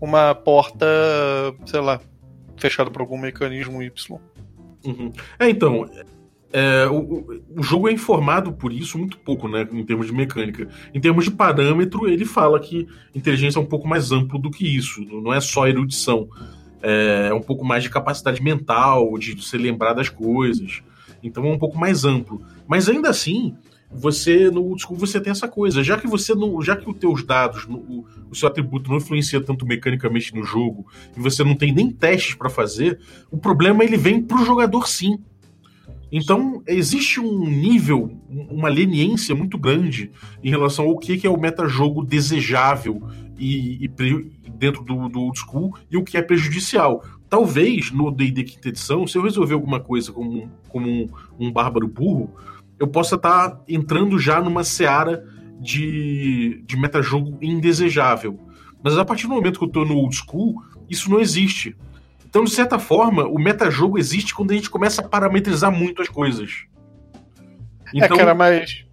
uma 0.00 0.34
porta, 0.34 0.86
sei 1.64 1.80
lá, 1.80 2.00
fechada 2.56 2.90
por 2.90 3.00
algum 3.00 3.18
mecanismo 3.18 3.82
Y. 3.82 4.20
Uhum. 4.84 5.12
É, 5.38 5.48
então, 5.48 5.88
é, 6.52 6.86
o, 6.86 7.42
o, 7.56 7.62
jogo 7.62 7.88
é 7.88 7.92
informado 7.92 8.52
por 8.52 8.72
isso 8.72 8.98
muito 8.98 9.18
pouco, 9.18 9.48
né, 9.48 9.66
em 9.72 9.84
termos 9.84 10.06
de 10.06 10.12
mecânica. 10.12 10.68
Em 10.94 11.00
termos 11.00 11.24
de 11.24 11.30
parâmetro, 11.30 12.08
ele 12.08 12.24
fala 12.24 12.58
que 12.60 12.86
inteligência 13.14 13.58
é 13.58 13.62
um 13.62 13.66
pouco 13.66 13.86
mais 13.86 14.12
amplo 14.12 14.38
do 14.38 14.50
que 14.50 14.66
isso, 14.66 15.00
não 15.02 15.32
é 15.32 15.40
só 15.40 15.66
erudição. 15.66 16.28
É, 16.82 17.28
é 17.30 17.34
um 17.34 17.42
pouco 17.42 17.64
mais 17.64 17.82
de 17.82 17.90
capacidade 17.90 18.42
mental, 18.42 19.18
de 19.18 19.42
se 19.44 19.58
lembrar 19.58 19.92
das 19.92 20.08
coisas. 20.08 20.82
Então 21.22 21.44
é 21.44 21.52
um 21.52 21.58
pouco 21.58 21.76
mais 21.76 22.04
amplo. 22.04 22.42
Mas 22.68 22.88
ainda 22.88 23.10
assim, 23.10 23.56
você 23.90 24.50
no 24.50 24.76
você 24.90 25.20
tem 25.20 25.30
essa 25.30 25.48
coisa. 25.48 25.82
Já 25.82 25.96
que 25.96 26.06
você 26.06 26.34
não, 26.34 26.60
já 26.62 26.76
que 26.76 26.88
os 26.88 26.96
teus 26.96 27.24
dados, 27.24 27.64
o, 27.64 28.04
o, 28.30 28.34
seu 28.34 28.48
atributo 28.48 28.90
não 28.90 28.98
influencia 28.98 29.40
tanto 29.40 29.66
mecanicamente 29.66 30.34
no 30.34 30.44
jogo 30.44 30.86
e 31.16 31.20
você 31.20 31.42
não 31.42 31.54
tem 31.54 31.72
nem 31.72 31.90
testes 31.90 32.34
para 32.34 32.50
fazer, 32.50 33.00
o 33.30 33.36
problema 33.36 33.84
ele 33.84 33.96
vem 33.96 34.22
pro 34.22 34.44
jogador 34.44 34.88
sim. 34.88 35.18
Então, 36.10 36.62
existe 36.66 37.18
um 37.20 37.48
nível, 37.48 38.16
uma 38.28 38.68
leniência 38.68 39.34
muito 39.34 39.58
grande 39.58 40.10
em 40.42 40.50
relação 40.50 40.86
ao 40.86 40.98
que 40.98 41.26
é 41.26 41.30
o 41.30 41.38
metajogo 41.38 42.04
desejável 42.04 43.02
e, 43.38 43.84
e 43.84 43.88
dentro 44.50 44.84
do, 44.84 45.08
do 45.08 45.20
old 45.20 45.38
school 45.38 45.76
e 45.90 45.96
o 45.96 46.04
que 46.04 46.16
é 46.16 46.22
prejudicial. 46.22 47.04
Talvez 47.28 47.90
no 47.90 48.10
D&D 48.10 48.44
quinta 48.44 48.68
edição, 48.68 49.06
se 49.06 49.18
eu 49.18 49.22
resolver 49.22 49.54
alguma 49.54 49.80
coisa 49.80 50.12
como, 50.12 50.48
como 50.68 50.88
um, 50.88 51.08
um 51.38 51.52
bárbaro 51.52 51.88
burro, 51.88 52.30
eu 52.78 52.86
possa 52.86 53.16
estar 53.16 53.50
tá 53.50 53.60
entrando 53.68 54.18
já 54.18 54.40
numa 54.40 54.62
seara 54.62 55.26
de, 55.60 56.62
de 56.66 56.76
metajogo 56.76 57.36
indesejável. 57.42 58.38
Mas 58.82 58.96
a 58.96 59.04
partir 59.04 59.26
do 59.26 59.34
momento 59.34 59.58
que 59.58 59.64
eu 59.64 59.68
estou 59.68 59.84
no 59.84 59.96
old 59.96 60.14
school, 60.14 60.62
isso 60.88 61.10
não 61.10 61.18
existe. 61.18 61.76
Então, 62.36 62.44
de 62.44 62.52
certa 62.52 62.78
forma, 62.78 63.26
o 63.26 63.38
metajogo 63.38 63.98
existe 63.98 64.34
quando 64.34 64.50
a 64.50 64.54
gente 64.54 64.68
começa 64.68 65.00
a 65.00 65.08
parametrizar 65.08 65.72
muito 65.72 66.02
as 66.02 66.08
coisas. 66.08 66.66
É, 67.86 67.90
então... 67.94 68.14
É, 68.14 68.20
cara, 68.20 68.34
mas. 68.34 68.84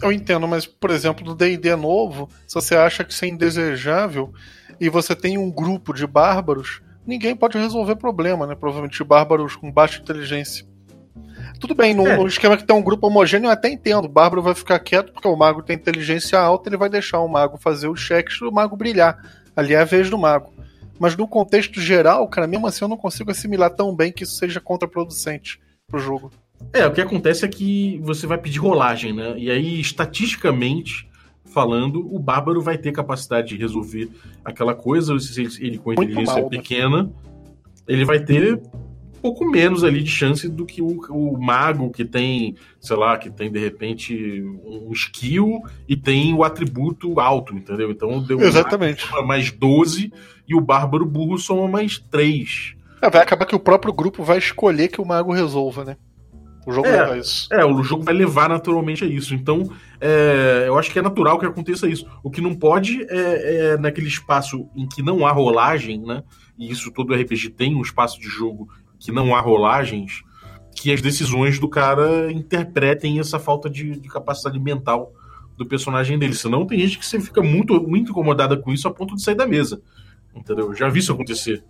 Eu 0.00 0.12
entendo, 0.12 0.46
mas, 0.46 0.66
por 0.66 0.90
exemplo, 0.90 1.26
no 1.26 1.34
DD 1.34 1.74
novo, 1.74 2.28
se 2.46 2.54
você 2.54 2.76
acha 2.76 3.02
que 3.02 3.12
isso 3.12 3.24
é 3.24 3.28
indesejável 3.28 4.32
e 4.78 4.88
você 4.88 5.16
tem 5.16 5.36
um 5.36 5.50
grupo 5.50 5.92
de 5.92 6.06
bárbaros, 6.06 6.80
ninguém 7.04 7.34
pode 7.34 7.58
resolver 7.58 7.96
problema, 7.96 8.46
né? 8.46 8.54
Provavelmente 8.54 9.02
bárbaros 9.02 9.56
com 9.56 9.72
baixa 9.72 10.00
inteligência. 10.00 10.64
Tudo 11.58 11.74
bem, 11.74 11.94
no, 11.94 12.06
é. 12.06 12.16
no, 12.16 12.28
esquema 12.28 12.56
que 12.56 12.64
tem 12.64 12.76
um 12.76 12.82
grupo 12.82 13.08
homogêneo, 13.08 13.48
eu 13.48 13.52
até 13.52 13.68
entendo. 13.68 14.04
O 14.04 14.08
bárbaro 14.08 14.42
vai 14.42 14.54
ficar 14.54 14.78
quieto 14.78 15.12
porque 15.12 15.26
o 15.26 15.34
mago 15.34 15.60
tem 15.60 15.74
inteligência 15.74 16.38
alta, 16.38 16.68
ele 16.68 16.76
vai 16.76 16.88
deixar 16.88 17.18
o 17.18 17.26
mago 17.26 17.58
fazer 17.58 17.88
os 17.88 17.98
cheques 17.98 18.40
e 18.40 18.44
o 18.44 18.52
mago 18.52 18.76
brilhar. 18.76 19.18
Ali 19.56 19.74
é 19.74 19.80
a 19.80 19.84
vez 19.84 20.08
do 20.08 20.16
mago. 20.16 20.52
Mas 21.02 21.16
no 21.16 21.26
contexto 21.26 21.80
geral, 21.80 22.28
cara, 22.28 22.46
mesmo 22.46 22.64
assim 22.64 22.84
eu 22.84 22.88
não 22.88 22.96
consigo 22.96 23.32
assimilar 23.32 23.74
tão 23.74 23.92
bem 23.92 24.12
que 24.12 24.22
isso 24.22 24.36
seja 24.36 24.60
contraproducente 24.60 25.58
pro 25.88 25.98
jogo. 25.98 26.30
É, 26.72 26.86
o 26.86 26.92
que 26.92 27.00
acontece 27.00 27.44
é 27.44 27.48
que 27.48 27.98
você 28.04 28.24
vai 28.24 28.38
pedir 28.38 28.60
rolagem, 28.60 29.12
né? 29.12 29.34
E 29.36 29.50
aí, 29.50 29.80
estatisticamente 29.80 31.10
falando, 31.44 32.08
o 32.14 32.20
Bárbaro 32.20 32.62
vai 32.62 32.78
ter 32.78 32.92
capacidade 32.92 33.48
de 33.48 33.56
resolver 33.56 34.10
aquela 34.44 34.76
coisa, 34.76 35.18
se 35.18 35.42
ele 35.60 35.76
com 35.76 35.92
inteligência 35.92 36.34
mal, 36.34 36.44
né? 36.44 36.48
pequena, 36.48 37.10
ele 37.88 38.04
vai 38.04 38.20
ter 38.20 38.62
pouco 39.22 39.48
menos 39.48 39.84
ali 39.84 40.02
de 40.02 40.10
chance 40.10 40.48
do 40.48 40.66
que 40.66 40.82
o, 40.82 41.00
o, 41.08 41.40
mago 41.40 41.90
que 41.90 42.04
tem, 42.04 42.56
sei 42.80 42.96
lá, 42.96 43.16
que 43.16 43.30
tem 43.30 43.50
de 43.50 43.58
repente 43.58 44.42
um 44.64 44.90
skill 44.92 45.62
e 45.88 45.96
tem 45.96 46.34
o 46.34 46.42
atributo 46.42 47.20
alto, 47.20 47.54
entendeu? 47.54 47.92
Então 47.92 48.20
deu 48.20 48.40
Exatamente. 48.40 49.08
mais 49.24 49.52
12 49.52 50.12
e 50.48 50.54
o 50.54 50.60
bárbaro 50.60 51.06
burro 51.06 51.38
soma 51.38 51.68
mais 51.68 51.98
3. 51.98 52.74
É, 53.00 53.08
vai 53.08 53.22
acabar 53.22 53.46
que 53.46 53.54
o 53.54 53.60
próprio 53.60 53.92
grupo 53.92 54.24
vai 54.24 54.38
escolher 54.38 54.88
que 54.88 55.00
o 55.00 55.06
mago 55.06 55.32
resolva, 55.32 55.84
né? 55.84 55.96
O 56.66 56.72
jogo 56.72 56.86
é, 56.86 57.18
isso. 57.18 57.48
É, 57.52 57.64
o 57.64 57.82
jogo 57.82 58.04
vai 58.04 58.14
levar 58.14 58.48
naturalmente 58.48 59.04
a 59.04 59.06
isso. 59.06 59.34
Então, 59.34 59.68
é, 60.00 60.64
eu 60.66 60.78
acho 60.78 60.90
que 60.90 60.98
é 60.98 61.02
natural 61.02 61.38
que 61.38 61.46
aconteça 61.46 61.88
isso. 61.88 62.06
O 62.22 62.30
que 62.30 62.40
não 62.40 62.54
pode 62.54 63.02
é, 63.10 63.72
é, 63.72 63.76
naquele 63.76 64.06
espaço 64.06 64.68
em 64.76 64.86
que 64.86 65.02
não 65.02 65.26
há 65.26 65.32
rolagem, 65.32 66.00
né? 66.00 66.22
E 66.56 66.70
isso 66.70 66.92
todo 66.92 67.14
RPG 67.14 67.50
tem 67.50 67.74
um 67.74 67.82
espaço 67.82 68.20
de 68.20 68.28
jogo 68.28 68.68
que 69.02 69.10
não 69.10 69.34
há 69.34 69.40
rolagens, 69.40 70.22
que 70.74 70.92
as 70.92 71.02
decisões 71.02 71.58
do 71.58 71.68
cara 71.68 72.30
interpretem 72.32 73.18
essa 73.18 73.38
falta 73.38 73.68
de, 73.68 73.98
de 73.98 74.08
capacidade 74.08 74.58
mental 74.60 75.12
do 75.56 75.66
personagem 75.66 76.18
dele. 76.18 76.34
Senão 76.34 76.64
tem 76.64 76.78
gente 76.78 76.98
que 76.98 77.06
você 77.06 77.20
fica 77.20 77.42
muito, 77.42 77.80
muito 77.82 78.12
incomodada 78.12 78.56
com 78.56 78.72
isso 78.72 78.86
a 78.86 78.94
ponto 78.94 79.16
de 79.16 79.22
sair 79.22 79.34
da 79.34 79.46
mesa. 79.46 79.82
Entendeu? 80.34 80.68
Eu 80.68 80.74
já 80.74 80.88
vi 80.88 81.00
isso 81.00 81.12
acontecer. 81.12 81.64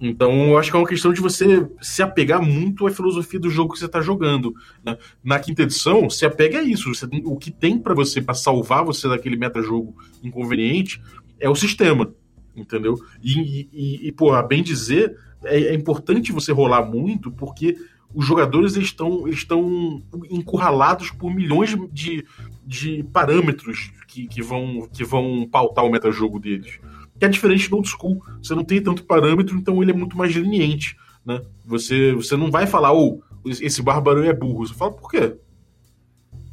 Então, 0.00 0.48
eu 0.48 0.58
acho 0.58 0.70
que 0.70 0.76
é 0.76 0.80
uma 0.80 0.88
questão 0.88 1.12
de 1.12 1.20
você 1.20 1.66
se 1.80 2.02
apegar 2.02 2.42
muito 2.42 2.86
à 2.86 2.90
filosofia 2.90 3.40
do 3.40 3.48
jogo 3.48 3.72
que 3.72 3.78
você 3.78 3.86
está 3.86 4.00
jogando. 4.00 4.54
Né? 4.84 4.96
Na 5.22 5.38
quinta 5.38 5.62
edição, 5.62 6.10
se 6.10 6.26
apega 6.26 6.58
a 6.58 6.62
isso. 6.62 6.90
Tem, 7.08 7.22
o 7.24 7.36
que 7.36 7.50
tem 7.50 7.78
para 7.78 7.94
você, 7.94 8.20
para 8.20 8.34
salvar 8.34 8.84
você 8.84 9.08
daquele 9.08 9.36
metajogo 9.36 9.96
inconveniente, 10.22 11.00
é 11.38 11.48
o 11.48 11.54
sistema. 11.54 12.12
Entendeu? 12.54 12.98
E, 13.22 13.68
e, 13.72 14.08
e 14.08 14.14
a 14.32 14.42
bem 14.42 14.62
dizer, 14.62 15.16
é, 15.46 15.60
é 15.68 15.74
importante 15.74 16.32
você 16.32 16.52
rolar 16.52 16.84
muito, 16.84 17.30
porque 17.30 17.76
os 18.14 18.24
jogadores 18.24 18.76
estão, 18.76 19.28
estão 19.28 20.02
encurralados 20.30 21.10
por 21.10 21.34
milhões 21.34 21.76
de, 21.92 22.24
de 22.64 23.04
parâmetros 23.12 23.92
que, 24.08 24.26
que, 24.26 24.42
vão, 24.42 24.88
que 24.92 25.04
vão 25.04 25.46
pautar 25.50 25.84
o 25.84 25.90
metajogo 25.90 26.38
deles. 26.38 26.78
Que 27.18 27.24
é 27.24 27.28
diferente 27.28 27.68
do 27.68 27.76
old 27.76 27.88
school. 27.88 28.22
Você 28.42 28.54
não 28.54 28.64
tem 28.64 28.80
tanto 28.80 29.04
parâmetro, 29.04 29.56
então 29.56 29.82
ele 29.82 29.90
é 29.90 29.94
muito 29.94 30.16
mais 30.16 30.34
leniente. 30.34 30.96
Né? 31.24 31.42
Você, 31.64 32.14
você 32.14 32.36
não 32.36 32.50
vai 32.50 32.66
falar, 32.66 32.92
ou 32.92 33.22
oh, 33.44 33.48
esse 33.48 33.82
bárbaro 33.82 34.24
é 34.24 34.32
burro. 34.32 34.66
Você 34.66 34.74
fala, 34.74 34.92
por 34.92 35.10
quê? 35.10 35.36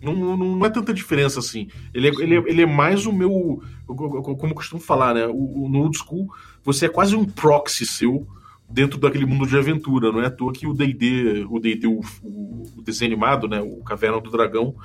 Não, 0.01 0.13
não, 0.13 0.35
não, 0.35 0.65
é 0.65 0.69
tanta 0.69 0.93
diferença 0.93 1.39
assim. 1.39 1.69
Ele 1.93 2.09
é, 2.09 2.11
ele 2.11 2.35
é, 2.35 2.43
ele 2.45 2.61
é 2.63 2.65
mais 2.65 3.05
o 3.05 3.13
meu. 3.13 3.63
Como 3.85 4.51
eu 4.51 4.55
costumo 4.55 4.81
falar, 4.81 5.13
né? 5.13 5.25
O, 5.27 5.63
o, 5.63 5.69
no 5.69 5.79
old 5.79 5.97
school, 5.97 6.27
você 6.61 6.87
é 6.87 6.89
quase 6.89 7.15
um 7.15 7.23
proxy 7.23 7.85
seu 7.85 8.27
dentro 8.73 8.99
daquele 8.99 9.25
mundo 9.25 9.45
de 9.45 9.55
aventura. 9.55 10.11
Não 10.11 10.21
é 10.21 10.25
à 10.25 10.31
toa 10.31 10.51
que 10.51 10.65
o 10.65 10.73
D&D, 10.73 11.45
o 11.49 11.59
D&D, 11.59 11.87
o, 11.87 12.01
o, 12.23 12.81
desenho 12.81 13.11
animado, 13.11 13.47
né, 13.47 13.61
o 13.61 13.83
Caverna 13.83 14.19
do 14.19 14.31
Dragão, 14.31 14.75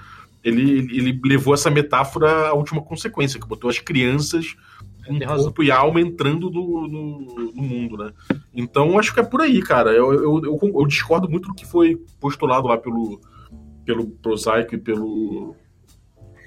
ele, 0.45 0.81
ele 0.97 1.19
levou 1.25 1.55
essa 1.55 1.71
metáfora 1.71 2.49
à 2.49 2.53
última 2.53 2.83
consequência, 2.83 3.41
que 3.41 3.49
botou 3.49 3.69
as 3.69 3.79
crianças 3.79 4.55
com 5.07 5.19
corpo 5.19 5.63
e 5.63 5.71
alma 5.71 6.03
entrando 6.03 6.51
no, 6.51 6.87
no, 6.87 7.53
no, 7.55 7.63
mundo, 7.63 7.97
né? 7.97 8.13
Então, 8.55 8.99
acho 8.99 9.15
que 9.15 9.21
é 9.21 9.23
por 9.23 9.41
aí, 9.41 9.63
cara. 9.63 9.91
Eu, 9.91 10.13
eu, 10.13 10.45
eu, 10.45 10.59
eu, 10.63 10.87
discordo 10.87 11.29
muito 11.29 11.49
do 11.49 11.55
que 11.55 11.65
foi 11.65 11.97
postulado 12.21 12.69
lá 12.69 12.77
pelo, 12.77 13.19
pelo 13.87 14.07
Prosaico 14.07 14.75
e 14.75 14.79
pelo 14.79 15.57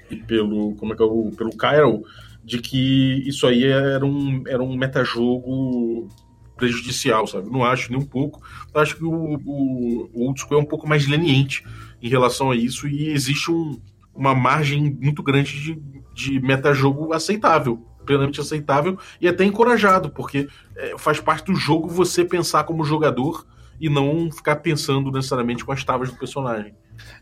e 0.08 0.16
pelo 0.16 0.76
como 0.76 0.92
é 0.92 0.96
que 0.96 1.02
é 1.02 1.06
o 1.06 1.32
pelo 1.36 1.56
Cairo 1.56 2.02
de 2.44 2.58
que 2.58 3.26
isso 3.26 3.46
aí 3.46 3.64
era 3.64 4.04
um 4.04 4.44
era 4.46 4.62
um 4.62 4.76
metajogo 4.76 6.08
prejudicial, 6.56 7.26
sabe? 7.26 7.50
Não 7.50 7.64
acho 7.64 7.90
nem 7.90 8.00
um 8.00 8.04
pouco. 8.04 8.42
Acho 8.74 8.96
que 8.96 9.04
o, 9.04 9.12
o, 9.12 10.10
o 10.12 10.26
Old 10.26 10.40
School 10.40 10.58
é 10.58 10.62
um 10.62 10.66
pouco 10.66 10.88
mais 10.88 11.06
leniente 11.06 11.64
em 12.00 12.08
relação 12.08 12.50
a 12.50 12.56
isso 12.56 12.86
e 12.88 13.10
existe 13.10 13.50
um, 13.50 13.80
uma 14.14 14.34
margem 14.34 14.96
muito 15.00 15.22
grande 15.22 15.60
de, 15.60 15.82
de 16.14 16.40
metajogo 16.40 17.12
aceitável, 17.12 17.84
plenamente 18.04 18.40
aceitável 18.40 18.98
e 19.20 19.28
até 19.28 19.44
encorajado, 19.44 20.10
porque 20.10 20.48
é, 20.76 20.96
faz 20.98 21.20
parte 21.20 21.46
do 21.46 21.54
jogo 21.54 21.88
você 21.88 22.24
pensar 22.24 22.64
como 22.64 22.84
jogador 22.84 23.46
e 23.80 23.88
não 23.88 24.30
ficar 24.30 24.56
pensando 24.56 25.10
necessariamente 25.10 25.64
com 25.64 25.72
as 25.72 25.82
tábuas 25.82 26.10
do 26.10 26.16
personagem. 26.16 26.74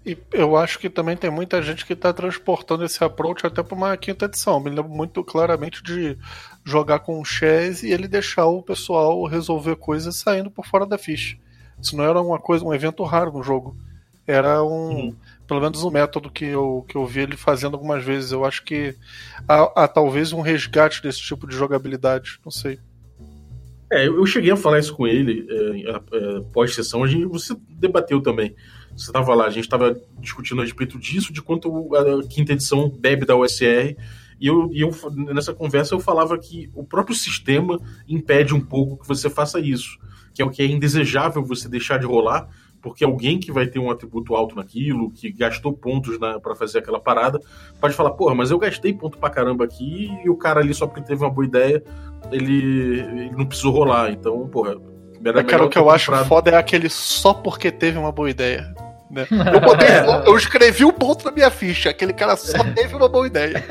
E 0.05 0.19
eu 0.33 0.57
acho 0.57 0.79
que 0.79 0.91
também 0.91 1.17
tem 1.17 1.31
muita 1.31 1.63
gente 1.63 1.87
que 1.87 1.93
está 1.93 2.13
transportando 2.13 2.85
esse 2.85 3.03
approach 3.03 3.47
até 3.47 3.63
para 3.63 3.77
uma 3.77 3.97
quinta 3.97 4.27
edição. 4.27 4.61
Me 4.61 4.69
lembro 4.71 4.91
muito 4.91 5.23
claramente 5.25 5.83
de 5.83 6.19
jogar 6.65 7.01
com 7.01 7.21
o 7.21 7.25
Chess 7.25 7.83
e 7.83 7.93
ele 7.93 8.07
deixar 8.07 8.47
o 8.47 8.63
pessoal 8.63 9.25
resolver 9.25 9.77
coisas 9.77 10.17
saindo 10.17 10.51
por 10.51 10.67
fora 10.67 10.87
da 10.87 10.99
ficha. 10.99 11.37
Isso 11.81 11.97
não 11.97 12.05
era 12.05 12.21
uma 12.21 12.39
coisa, 12.39 12.65
um 12.65 12.75
evento 12.75 13.03
raro 13.05 13.33
no 13.33 13.43
jogo. 13.43 13.77
Era 14.27 14.63
um, 14.63 14.91
uhum. 14.91 15.17
pelo 15.47 15.61
menos 15.61 15.83
um 15.83 15.91
método 15.91 16.31
que 16.31 16.45
eu, 16.45 16.85
que 16.89 16.97
eu 16.97 17.07
vi 17.07 17.21
ele 17.21 17.37
fazendo 17.37 17.75
algumas 17.75 18.05
vezes. 18.05 18.33
Eu 18.33 18.45
acho 18.45 18.63
que 18.63 18.95
há, 19.49 19.85
há 19.85 19.89
talvez 19.89 20.33
um 20.33 20.41
resgate 20.41 21.03
desse 21.03 21.21
tipo 21.21 21.47
de 21.47 21.57
jogabilidade. 21.57 22.39
Não 22.45 22.53
sei. 22.53 22.79
É, 23.93 24.07
eu 24.07 24.25
cheguei 24.25 24.53
a 24.53 24.57
falar 24.57 24.79
isso 24.79 24.95
com 24.95 25.05
ele 25.05 25.45
é, 25.51 25.91
é, 25.91 26.41
pós-sessão, 26.53 27.03
a 27.03 27.09
gente, 27.09 27.25
você 27.25 27.57
debateu 27.69 28.21
também. 28.21 28.55
Você 28.97 29.07
estava 29.07 29.35
lá, 29.35 29.47
a 29.47 29.51
gente 29.51 29.65
estava 29.65 30.01
discutindo 30.21 30.61
a 30.61 30.65
respeito 30.65 30.97
disso, 30.97 31.33
de 31.33 31.43
quanto 31.43 31.97
a 31.97 32.23
quinta 32.29 32.53
edição 32.53 32.89
bebe 32.89 33.27
da 33.27 33.37
USR, 33.37 33.97
e 34.41 34.47
eu, 34.47 34.71
e 34.73 34.81
eu 34.81 34.91
nessa 35.35 35.53
conversa 35.53 35.95
eu 35.95 36.01
falava 36.01 36.39
que 36.39 36.71
o 36.75 36.83
próprio 36.83 37.15
sistema 37.15 37.79
impede 38.09 38.55
um 38.55 38.61
pouco 38.61 38.97
que 38.97 39.07
você 39.07 39.29
faça 39.29 39.61
isso, 39.61 39.99
que 40.33 40.41
é 40.41 40.45
o 40.45 40.51
que 40.51 40.63
é 40.63 40.67
indesejável 40.67 41.45
você 41.45 41.69
deixar 41.69 41.99
de 41.99 42.07
rolar, 42.07 42.49
porque 42.81 43.05
alguém 43.05 43.39
que 43.39 43.53
vai 43.53 43.67
ter 43.67 43.79
um 43.79 43.91
atributo 43.91 44.35
alto 44.35 44.57
naquilo, 44.57 45.11
que 45.11 45.31
gastou 45.31 45.73
pontos 45.73 46.17
para 46.43 46.55
fazer 46.55 46.79
aquela 46.79 46.99
parada, 46.99 47.39
pode 47.79 47.95
falar, 47.95 48.13
porra, 48.13 48.35
mas 48.35 48.51
eu 48.51 48.59
gastei 48.59 48.95
ponto 48.95 49.19
pra 49.19 49.29
caramba 49.29 49.65
aqui 49.65 50.11
e 50.25 50.31
o 50.31 50.37
cara 50.37 50.61
ali 50.61 50.73
só 50.73 50.87
porque 50.87 51.03
teve 51.03 51.23
uma 51.23 51.31
boa 51.31 51.45
ideia, 51.45 51.83
ele, 52.33 53.01
ele 53.01 53.31
não 53.37 53.45
precisou 53.45 53.73
rolar. 53.73 54.11
Então, 54.11 54.49
porra. 54.49 54.77
Era 55.23 55.41
é, 55.41 55.45
cara, 55.45 55.65
o 55.65 55.69
que 55.69 55.77
eu 55.77 55.85
comprado. 55.85 56.15
acho 56.15 56.25
foda 56.25 56.51
é 56.51 56.57
aquele 56.57 56.89
só 56.89 57.35
porque 57.35 57.71
teve 57.71 57.99
uma 57.99 58.11
boa 58.11 58.31
ideia. 58.31 58.75
Né? 59.11 59.27
Eu, 59.53 59.61
botei, 59.61 59.89
eu 60.25 60.37
escrevi 60.37 60.85
o 60.85 60.91
um 60.91 60.93
ponto 60.93 61.25
na 61.25 61.33
minha 61.33 61.51
ficha, 61.51 61.91
aquele 61.91 62.13
cara 62.13 62.37
só 62.37 62.63
teve 62.73 62.95
uma 62.95 63.09
boa 63.09 63.27
ideia. 63.27 63.65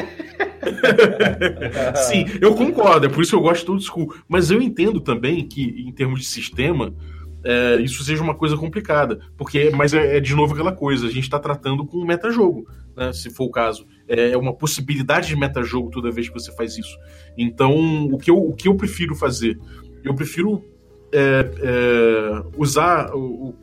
Sim, 2.07 2.25
eu 2.41 2.53
concordo, 2.55 3.05
é 3.05 3.09
por 3.09 3.21
isso 3.21 3.31
que 3.31 3.35
eu 3.35 3.41
gosto 3.41 3.65
do 3.65 3.71
old 3.73 3.83
school. 3.83 4.13
Mas 4.27 4.51
eu 4.51 4.61
entendo 4.61 4.99
também 4.99 5.47
que, 5.47 5.63
em 5.87 5.91
termos 5.91 6.19
de 6.19 6.25
sistema, 6.25 6.93
é, 7.43 7.77
isso 7.77 8.03
seja 8.03 8.21
uma 8.21 8.35
coisa 8.35 8.57
complicada. 8.57 9.19
Porque, 9.37 9.69
mas 9.71 9.93
é, 9.93 10.17
é 10.17 10.19
de 10.19 10.35
novo 10.35 10.53
aquela 10.53 10.71
coisa, 10.71 11.07
a 11.07 11.11
gente 11.11 11.23
está 11.23 11.39
tratando 11.39 11.85
com 11.85 11.97
um 11.97 12.05
metajogo, 12.05 12.67
né, 12.95 13.13
se 13.13 13.29
for 13.29 13.45
o 13.45 13.51
caso. 13.51 13.85
É, 14.07 14.31
é 14.31 14.37
uma 14.37 14.53
possibilidade 14.53 15.27
de 15.27 15.35
metajogo 15.35 15.89
toda 15.89 16.11
vez 16.11 16.27
que 16.27 16.33
você 16.33 16.51
faz 16.55 16.77
isso. 16.77 16.97
Então, 17.37 18.05
o 18.05 18.17
que 18.17 18.29
eu, 18.29 18.37
o 18.37 18.53
que 18.53 18.67
eu 18.67 18.75
prefiro 18.75 19.15
fazer? 19.15 19.59
Eu 20.03 20.13
prefiro 20.13 20.63
é, 21.11 21.51
é, 21.61 22.43
usar, 22.57 23.11
o, 23.15 23.55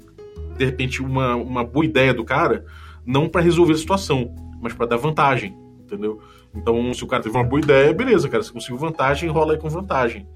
de 0.57 0.65
repente, 0.65 1.03
uma, 1.03 1.37
uma 1.37 1.65
boa 1.65 1.85
ideia 1.85 2.15
do 2.15 2.25
cara, 2.25 2.65
não 3.05 3.29
para 3.29 3.41
resolver 3.41 3.75
a 3.75 3.79
situação, 3.79 4.35
mas 4.61 4.73
para 4.73 4.87
dar 4.87 4.97
vantagem, 4.97 5.57
entendeu? 5.81 6.21
Então, 6.57 6.95
se 6.95 7.05
o 7.05 7.07
cara 7.07 7.23
teve 7.23 7.37
uma 7.37 7.45
boa 7.45 7.61
ideia, 7.61 7.93
beleza, 7.93 8.29
cara, 8.29 8.43
você 8.43 8.53
conseguiu 8.53 8.79
vantagem, 8.79 9.29
rola 9.29 9.53
aí 9.53 9.59
com 9.59 9.69
vantagem. 9.69 10.27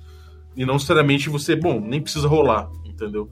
E 0.57 0.67
não 0.67 0.75
necessariamente 0.75 1.29
você, 1.29 1.57
bom, 1.57 1.81
nem 1.81 2.00
precisa 2.00 2.29
rolar 2.29 2.69
entendeu? 3.00 3.31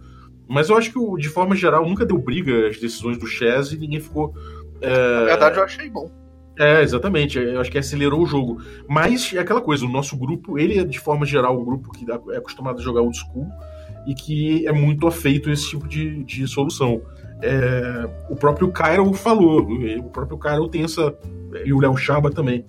Mas 0.49 0.71
eu 0.71 0.77
acho 0.77 0.93
que, 0.93 1.21
de 1.21 1.29
forma 1.29 1.55
geral, 1.55 1.87
nunca 1.87 2.07
deu 2.07 2.19
briga 2.19 2.69
as 2.69 2.79
decisões 2.79 3.19
do 3.19 3.27
Chess 3.27 3.73
e 3.73 3.77
ninguém 3.77 4.01
ficou. 4.01 4.35
É... 4.81 5.21
Na 5.21 5.25
verdade, 5.27 5.59
eu 5.59 5.65
achei 5.65 5.91
bom. 5.91 6.11
É, 6.59 6.83
exatamente. 6.83 7.39
Eu 7.39 7.61
acho 7.61 7.71
que 7.71 7.79
acelerou 7.79 8.23
o 8.23 8.27
jogo. 8.27 8.61
Mas 8.89 9.33
é 9.35 9.39
aquela 9.39 9.61
coisa, 9.61 9.85
o 9.85 9.89
nosso 9.89 10.17
grupo, 10.17 10.59
ele 10.59 10.79
é, 10.79 10.85
de 10.85 10.99
forma 10.99 11.27
geral, 11.27 11.61
um 11.61 11.65
grupo 11.65 11.93
que 11.93 12.07
é 12.33 12.37
acostumado 12.37 12.81
a 12.81 12.83
jogar 12.83 13.03
old 13.03 13.17
school 13.17 13.47
e 14.07 14.15
que 14.15 14.67
é 14.67 14.73
muito 14.73 15.07
afeito 15.07 15.51
a 15.51 15.53
esse 15.53 15.69
tipo 15.69 15.87
de, 15.87 16.25
de 16.25 16.49
solução. 16.49 17.03
É, 17.43 18.09
o 18.29 18.35
próprio 18.35 18.73
Cairo 18.73 19.13
falou, 19.13 19.61
o 19.61 20.11
próprio 20.11 20.39
Cairo 20.39 20.67
tem 20.69 20.83
essa. 20.83 21.15
E 21.65 21.73
o 21.73 21.79
Léo 21.79 21.97
Chaba 21.97 22.31
também. 22.31 22.65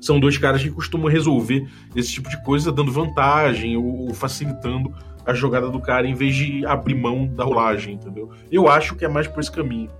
São 0.00 0.18
dois 0.18 0.38
caras 0.38 0.62
que 0.62 0.70
costumam 0.70 1.08
resolver 1.08 1.68
esse 1.94 2.12
tipo 2.12 2.28
de 2.28 2.42
coisa 2.42 2.72
dando 2.72 2.90
vantagem 2.90 3.76
ou 3.76 4.12
facilitando 4.14 4.94
a 5.26 5.34
jogada 5.34 5.68
do 5.68 5.80
cara 5.80 6.06
em 6.06 6.14
vez 6.14 6.34
de 6.34 6.64
abrir 6.64 6.94
mão 6.94 7.26
da 7.26 7.44
rolagem, 7.44 7.94
entendeu? 7.94 8.30
Eu 8.50 8.68
acho 8.68 8.96
que 8.96 9.04
é 9.04 9.08
mais 9.08 9.26
por 9.26 9.40
esse 9.40 9.52
caminho. 9.52 9.90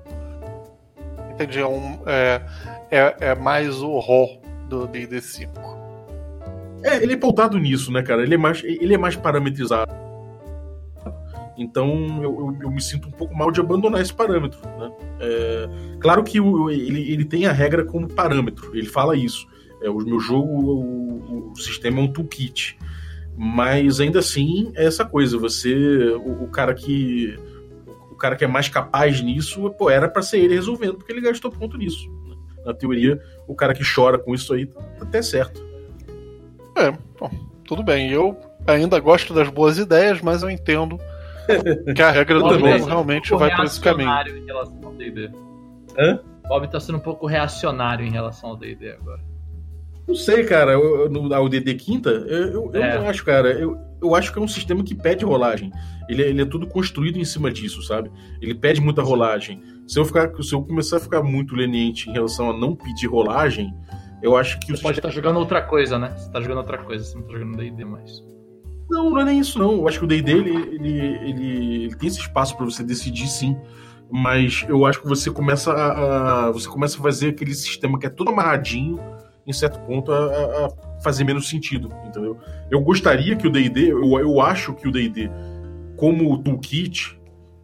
Entendi. 1.33 1.59
É, 1.59 1.66
um, 1.66 1.99
é, 2.07 2.42
é, 2.90 3.16
é 3.21 3.35
mais 3.35 3.83
o 3.83 3.99
RO 3.99 4.40
do 4.69 4.87
DD 4.87 5.21
5. 5.21 5.52
É, 6.83 7.02
ele 7.02 7.12
é 7.12 7.16
pautado 7.16 7.59
nisso, 7.59 7.92
né, 7.92 8.02
cara? 8.02 8.23
Ele 8.23 8.35
é 8.35 8.38
mais, 8.38 8.62
ele 8.64 8.95
é 8.95 8.99
mais 8.99 9.16
parametrizado. 9.16 10.00
Então 11.57 12.23
eu, 12.23 12.23
eu, 12.23 12.59
eu, 12.62 12.71
me 12.71 12.80
sinto 12.80 13.09
um 13.09 13.11
pouco 13.11 13.37
mal 13.37 13.50
de 13.50 13.61
abandonar 13.61 14.00
esse 14.00 14.14
parâmetro. 14.14 14.59
Né? 14.78 14.90
É, 15.21 15.69
claro 16.00 16.25
que 16.25 16.41
o, 16.41 16.71
ele, 16.71 17.13
ele 17.13 17.25
tem 17.25 17.47
a 17.47 17.52
regra 17.52 17.84
como 17.84 18.08
parâmetro, 18.08 18.75
ele 18.75 18.89
fala 18.89 19.15
isso. 19.15 19.47
É, 19.82 19.88
o 19.88 19.99
meu 19.99 20.21
jogo, 20.21 20.49
o, 20.49 21.52
o 21.52 21.56
sistema 21.56 22.00
é 22.00 22.02
um 22.02 22.12
toolkit. 22.12 22.76
Mas 23.36 24.00
ainda 24.00 24.19
assim, 24.19 24.73
é 24.75 24.84
essa 24.84 25.04
coisa, 25.04 25.38
você. 25.38 25.75
O, 26.16 26.45
o 26.45 26.49
cara 26.49 26.75
que. 26.75 27.38
O 28.10 28.14
cara 28.14 28.36
que 28.36 28.45
é 28.45 28.49
mais 28.49 28.69
capaz 28.69 29.23
nisso, 29.23 29.71
pô, 29.71 29.88
era 29.88 30.06
para 30.08 30.21
ser 30.21 30.40
ele 30.40 30.54
resolvendo, 30.54 30.97
porque 30.97 31.10
ele 31.10 31.23
gastou 31.23 31.50
ponto 31.50 31.78
nisso. 31.78 32.10
Né? 32.28 32.36
Na 32.66 32.75
teoria, 32.75 33.19
o 33.49 33.54
cara 33.54 33.73
que 33.73 33.82
chora 33.82 34.19
com 34.19 34.34
isso 34.34 34.52
aí 34.52 34.66
tá 34.66 34.80
até 35.00 35.23
certo. 35.23 35.66
É, 36.76 36.90
bom, 37.19 37.30
tudo 37.64 37.82
bem. 37.82 38.10
Eu 38.10 38.38
ainda 38.66 39.00
gosto 39.00 39.32
das 39.32 39.49
boas 39.49 39.78
ideias, 39.78 40.21
mas 40.21 40.43
eu 40.43 40.50
entendo 40.50 40.99
que 41.97 42.02
a 42.02 42.10
regra 42.10 42.40
do 42.40 42.58
jogo 42.58 42.86
realmente 42.86 43.30
vai 43.30 43.56
por 43.56 43.64
esse 43.64 43.80
caminho. 43.80 44.10
Em 44.10 44.45
relação 44.45 44.78
ao 44.84 44.93
D&D. 44.93 45.30
Hã? 45.99 46.21
Bob 46.47 46.69
tá 46.69 46.78
sendo 46.78 46.99
um 46.99 47.00
pouco 47.00 47.26
reacionário 47.26 48.04
em 48.04 48.10
relação 48.10 48.50
ao 48.50 48.56
D&D 48.56 48.93
agora. 48.93 49.29
Não 50.06 50.15
sei, 50.15 50.45
cara. 50.45 50.73
Eu, 50.73 51.08
no 51.08 51.32
AUDD 51.32 51.75
quinta, 51.75 52.10
eu, 52.10 52.71
eu, 52.73 52.82
é. 52.82 52.99
não 52.99 53.08
acho, 53.08 53.25
cara. 53.25 53.52
Eu, 53.52 53.76
eu 54.02 54.15
acho 54.15 54.32
que 54.32 54.39
é 54.39 54.43
um 54.43 54.49
sistema 54.49 54.82
que 54.82 54.95
pede 54.95 55.25
rolagem. 55.25 55.71
Ele, 56.08 56.23
é, 56.23 56.28
ele 56.28 56.43
é 56.43 56.45
tudo 56.45 56.67
construído 56.67 57.19
em 57.19 57.25
cima 57.25 57.50
disso, 57.50 57.82
sabe? 57.82 58.10
Ele 58.41 58.54
pede 58.54 58.80
muita 58.80 59.02
rolagem. 59.02 59.63
Se 59.86 59.99
eu, 59.99 60.04
ficar, 60.04 60.30
se 60.43 60.54
eu 60.54 60.63
começar 60.63 60.97
a 60.97 61.00
ficar 61.00 61.23
muito 61.23 61.54
leniente 61.54 62.08
em 62.08 62.13
relação 62.13 62.50
a 62.50 62.56
não 62.56 62.75
pedir 62.75 63.06
rolagem, 63.06 63.73
eu 64.23 64.36
acho 64.36 64.58
que 64.60 64.73
você 64.73 64.82
pode 64.82 64.99
estar 64.99 65.08
tá 65.08 65.15
jogando 65.15 65.39
outra 65.39 65.63
coisa, 65.63 65.99
né? 65.99 66.15
Você 66.17 66.30
tá 66.30 66.41
jogando 66.41 66.58
outra 66.58 66.78
coisa, 66.78 67.04
você 67.04 67.17
não 67.17 67.25
tá 67.25 67.32
jogando 67.32 67.56
D&D 67.56 67.84
mais. 67.84 68.25
Não, 68.91 69.10
não 69.10 69.21
é 69.21 69.25
nem 69.25 69.39
isso, 69.39 69.58
não. 69.58 69.75
Eu 69.75 69.89
acho 69.89 69.99
que 69.99 70.04
o 70.04 70.08
D&D, 70.08 70.32
ele, 70.32 70.50
ele, 70.50 70.99
ele, 70.99 71.84
ele 71.84 71.97
tem 71.97 72.08
esse 72.08 72.21
espaço 72.21 72.56
para 72.56 72.65
você 72.65 72.82
decidir, 72.82 73.28
sim 73.28 73.56
mas 74.13 74.65
eu 74.69 74.84
acho 74.84 75.00
que 75.00 75.06
você 75.06 75.30
começa 75.30 75.73
a, 75.73 76.47
a, 76.47 76.50
você 76.50 76.69
começa 76.69 76.99
a 76.99 77.02
fazer 77.02 77.28
aquele 77.28 77.54
sistema 77.54 77.97
que 77.99 78.06
é 78.06 78.10
todo 78.10 78.30
amarradinho 78.30 78.99
em 79.50 79.52
certo 79.52 79.78
ponto, 79.80 80.13
a, 80.13 80.17
a 80.17 81.00
fazer 81.02 81.25
menos 81.25 81.49
sentido, 81.49 81.93
entendeu? 82.06 82.39
Eu 82.71 82.80
gostaria 82.80 83.36
que 83.36 83.47
o 83.47 83.50
D&D, 83.50 83.93
eu, 83.93 84.19
eu 84.19 84.41
acho 84.41 84.75
que 84.75 84.89
o 84.89 84.93
D&D, 84.93 85.30
como 85.97 86.43
toolkit, 86.43 87.19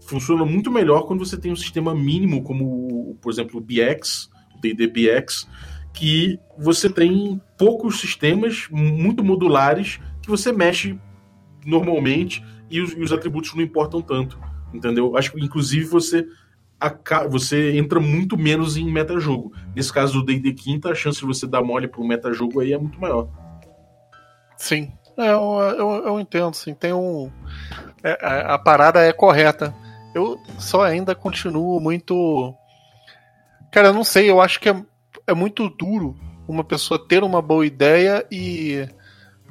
funciona 0.06 0.44
muito 0.44 0.70
melhor 0.70 1.02
quando 1.06 1.24
você 1.24 1.36
tem 1.36 1.52
um 1.52 1.56
sistema 1.56 1.94
mínimo, 1.94 2.42
como, 2.42 3.16
por 3.20 3.32
exemplo, 3.32 3.58
o 3.58 3.60
BX, 3.60 4.28
o 4.56 4.60
D&D 4.60 4.86
BX, 4.88 5.48
que 5.92 6.38
você 6.58 6.90
tem 6.90 7.40
poucos 7.58 8.00
sistemas 8.00 8.68
muito 8.70 9.24
modulares 9.24 9.98
que 10.22 10.28
você 10.28 10.52
mexe 10.52 10.98
normalmente 11.64 12.44
e 12.70 12.80
os, 12.80 12.92
e 12.92 13.00
os 13.00 13.12
atributos 13.12 13.54
não 13.54 13.62
importam 13.62 14.00
tanto, 14.02 14.38
entendeu? 14.72 15.16
Acho 15.16 15.32
que, 15.32 15.42
inclusive, 15.42 15.86
você 15.86 16.26
você 17.30 17.76
entra 17.76 18.00
muito 18.00 18.36
menos 18.36 18.76
em 18.76 18.90
metajogo. 18.90 19.52
Nesse 19.74 19.92
caso 19.92 20.20
do 20.20 20.24
D&D 20.24 20.52
quinta, 20.52 20.90
a 20.90 20.94
chance 20.94 21.20
de 21.20 21.26
você 21.26 21.46
dar 21.46 21.62
mole 21.62 21.88
para 21.88 22.00
um 22.00 22.06
metajogo 22.06 22.60
aí 22.60 22.72
é 22.72 22.78
muito 22.78 23.00
maior. 23.00 23.28
Sim, 24.56 24.92
é, 25.16 25.32
eu, 25.32 25.58
eu, 25.78 26.06
eu 26.06 26.20
entendo, 26.20 26.54
sim. 26.54 26.74
Tem 26.74 26.92
um... 26.92 27.30
É, 28.02 28.18
a, 28.20 28.54
a 28.54 28.58
parada 28.58 29.00
é 29.00 29.12
correta. 29.12 29.74
Eu 30.14 30.38
só 30.58 30.82
ainda 30.82 31.14
continuo 31.14 31.80
muito... 31.80 32.54
Cara, 33.70 33.88
eu 33.88 33.94
não 33.94 34.04
sei, 34.04 34.30
eu 34.30 34.40
acho 34.40 34.58
que 34.60 34.68
é, 34.68 34.82
é 35.26 35.34
muito 35.34 35.68
duro 35.68 36.16
uma 36.48 36.64
pessoa 36.64 36.98
ter 36.98 37.22
uma 37.22 37.42
boa 37.42 37.66
ideia 37.66 38.24
e, 38.30 38.88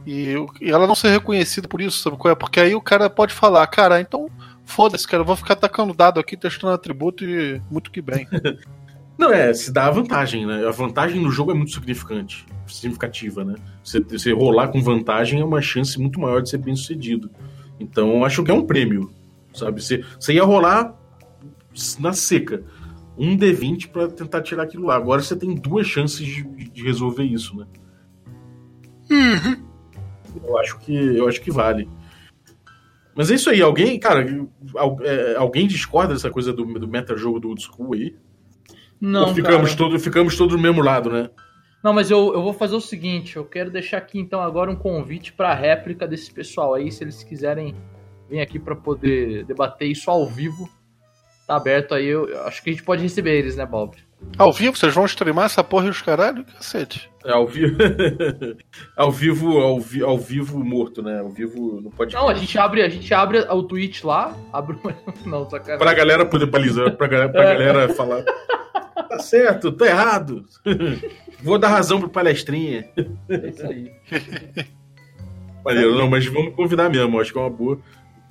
e, 0.05 0.35
e 0.61 0.71
ela 0.71 0.87
não 0.87 0.95
ser 0.95 1.09
reconhecida 1.09 1.67
por 1.67 1.81
isso, 1.81 1.99
sabe 1.99 2.17
qual 2.17 2.31
é? 2.31 2.35
Porque 2.35 2.59
aí 2.59 2.73
o 2.73 2.81
cara 2.81 3.09
pode 3.09 3.33
falar, 3.33 3.67
cara, 3.67 3.99
então 3.99 4.29
Foda-se, 4.65 5.07
cara, 5.07 5.21
eu 5.21 5.25
vou 5.25 5.35
ficar 5.35 5.53
atacando 5.53 5.93
dado 5.93 6.19
aqui, 6.19 6.35
testando 6.35 6.73
atributo 6.73 7.23
e 7.23 7.61
muito 7.69 7.91
que 7.91 8.01
bem. 8.01 8.27
Não, 9.17 9.31
é, 9.31 9.53
se 9.53 9.71
dá 9.71 9.87
a 9.87 9.91
vantagem, 9.91 10.45
né? 10.45 10.67
A 10.67 10.71
vantagem 10.71 11.21
no 11.21 11.31
jogo 11.31 11.51
é 11.51 11.53
muito 11.53 11.71
significante, 11.71 12.45
significativa, 12.67 13.45
né? 13.45 13.55
Você, 13.81 14.01
você 14.01 14.33
rolar 14.33 14.67
com 14.67 14.81
vantagem 14.81 15.39
é 15.39 15.45
uma 15.45 15.61
chance 15.61 15.97
muito 15.97 16.19
maior 16.19 16.41
de 16.41 16.49
ser 16.49 16.57
bem 16.57 16.75
sucedido. 16.75 17.31
Então, 17.79 18.25
acho 18.25 18.43
que 18.43 18.51
é 18.51 18.53
um 18.53 18.65
prêmio, 18.65 19.09
sabe? 19.53 19.81
Você, 19.81 20.03
você 20.19 20.33
ia 20.33 20.43
rolar 20.43 20.93
na 21.99 22.11
seca 22.11 22.63
um 23.17 23.37
D20 23.37 23.89
para 23.89 24.07
tentar 24.09 24.41
tirar 24.41 24.63
aquilo 24.63 24.87
lá. 24.87 24.95
Agora 24.95 25.21
você 25.21 25.35
tem 25.35 25.55
duas 25.55 25.87
chances 25.87 26.25
de, 26.25 26.43
de 26.43 26.83
resolver 26.83 27.23
isso, 27.23 27.55
né? 27.55 27.65
Uhum. 29.09 29.63
Eu 30.43 30.57
acho 30.57 30.77
que 30.79 30.93
eu 30.93 31.27
acho 31.27 31.41
que 31.41 31.51
vale. 31.51 31.87
Mas 33.15 33.31
é 33.31 33.35
isso 33.35 33.49
aí, 33.49 33.61
alguém, 33.61 33.97
cara, 33.97 34.25
é, 35.03 35.35
alguém 35.37 35.67
discorda 35.67 36.13
dessa 36.13 36.29
coisa 36.29 36.51
do, 36.51 36.65
do 36.65 36.87
meta-jogo 36.87 37.39
do 37.39 37.47
old 37.47 37.63
school 37.63 37.93
aí? 37.93 38.13
Não, 38.99 39.29
Ou 39.29 39.33
ficamos 39.33 39.69
cara. 39.69 39.77
todos 39.77 40.03
ficamos 40.03 40.37
todos 40.37 40.55
do 40.55 40.61
mesmo 40.61 40.81
lado, 40.81 41.09
né? 41.09 41.29
Não, 41.81 41.93
mas 41.93 42.11
eu, 42.11 42.33
eu 42.33 42.41
vou 42.41 42.53
fazer 42.53 42.75
o 42.75 42.81
seguinte, 42.81 43.35
eu 43.37 43.45
quero 43.45 43.71
deixar 43.71 43.97
aqui 43.99 44.19
então 44.19 44.41
agora 44.41 44.69
um 44.71 44.75
convite 44.75 45.31
para 45.31 45.53
réplica 45.53 46.07
desse 46.07 46.33
pessoal 46.33 46.73
aí, 46.73 46.91
se 46.91 47.03
eles 47.03 47.23
quiserem 47.23 47.75
vir 48.29 48.41
aqui 48.41 48.59
para 48.59 48.75
poder 48.75 49.45
debater 49.45 49.89
isso 49.89 50.09
ao 50.09 50.27
vivo. 50.27 50.69
Tá 51.47 51.55
aberto 51.55 51.93
aí, 51.93 52.07
eu, 52.07 52.27
eu 52.27 52.41
acho 52.47 52.63
que 52.63 52.71
a 52.71 52.73
gente 52.73 52.83
pode 52.83 53.03
receber 53.03 53.37
eles, 53.37 53.55
né, 53.55 53.65
Bob? 53.65 53.95
Ao 54.37 54.51
vivo? 54.51 54.75
Vocês 54.75 54.93
vão 54.93 55.05
streamar 55.05 55.45
essa 55.45 55.63
porra 55.63 55.87
e 55.87 55.89
os 55.89 56.01
caralho? 56.01 56.43
Cacete. 56.45 57.09
É 57.23 57.31
ao 57.31 57.47
vivo. 57.47 57.77
ao 58.95 59.11
vivo, 59.11 59.57
ao, 59.59 59.79
vi, 59.79 60.03
ao 60.03 60.17
vivo 60.17 60.63
morto, 60.63 61.01
né? 61.01 61.19
Ao 61.19 61.29
vivo 61.29 61.79
no 61.81 61.89
podcast. 61.89 62.15
Não, 62.15 62.29
a 62.29 62.35
gente 62.35 62.57
abre, 62.57 62.81
a 62.81 62.89
gente 62.89 63.13
abre 63.13 63.39
o 63.39 63.63
Twitch 63.63 64.03
lá, 64.03 64.35
abre 64.51 64.77
não, 65.25 65.49
sacanagem. 65.49 65.79
Pra 65.79 65.93
galera 65.93 66.25
poder 66.25 66.45
balizar, 66.45 66.95
pra, 66.95 67.07
galera, 67.07 67.31
pra 67.31 67.43
galera 67.43 67.93
falar. 67.93 68.23
Tá 69.09 69.19
certo, 69.19 69.71
tá 69.71 69.87
errado. 69.87 70.45
Vou 71.41 71.57
dar 71.57 71.69
razão 71.69 71.99
pro 71.99 72.09
palestrinha. 72.09 72.89
É 73.29 73.49
isso 73.49 73.65
aí. 73.65 73.91
Maneiro, 75.63 75.95
não, 75.95 76.09
mas 76.09 76.25
vamos 76.25 76.55
convidar 76.55 76.89
mesmo, 76.89 77.19
acho 77.19 77.31
que 77.31 77.37
é 77.37 77.41
uma 77.41 77.49
boa. 77.49 77.79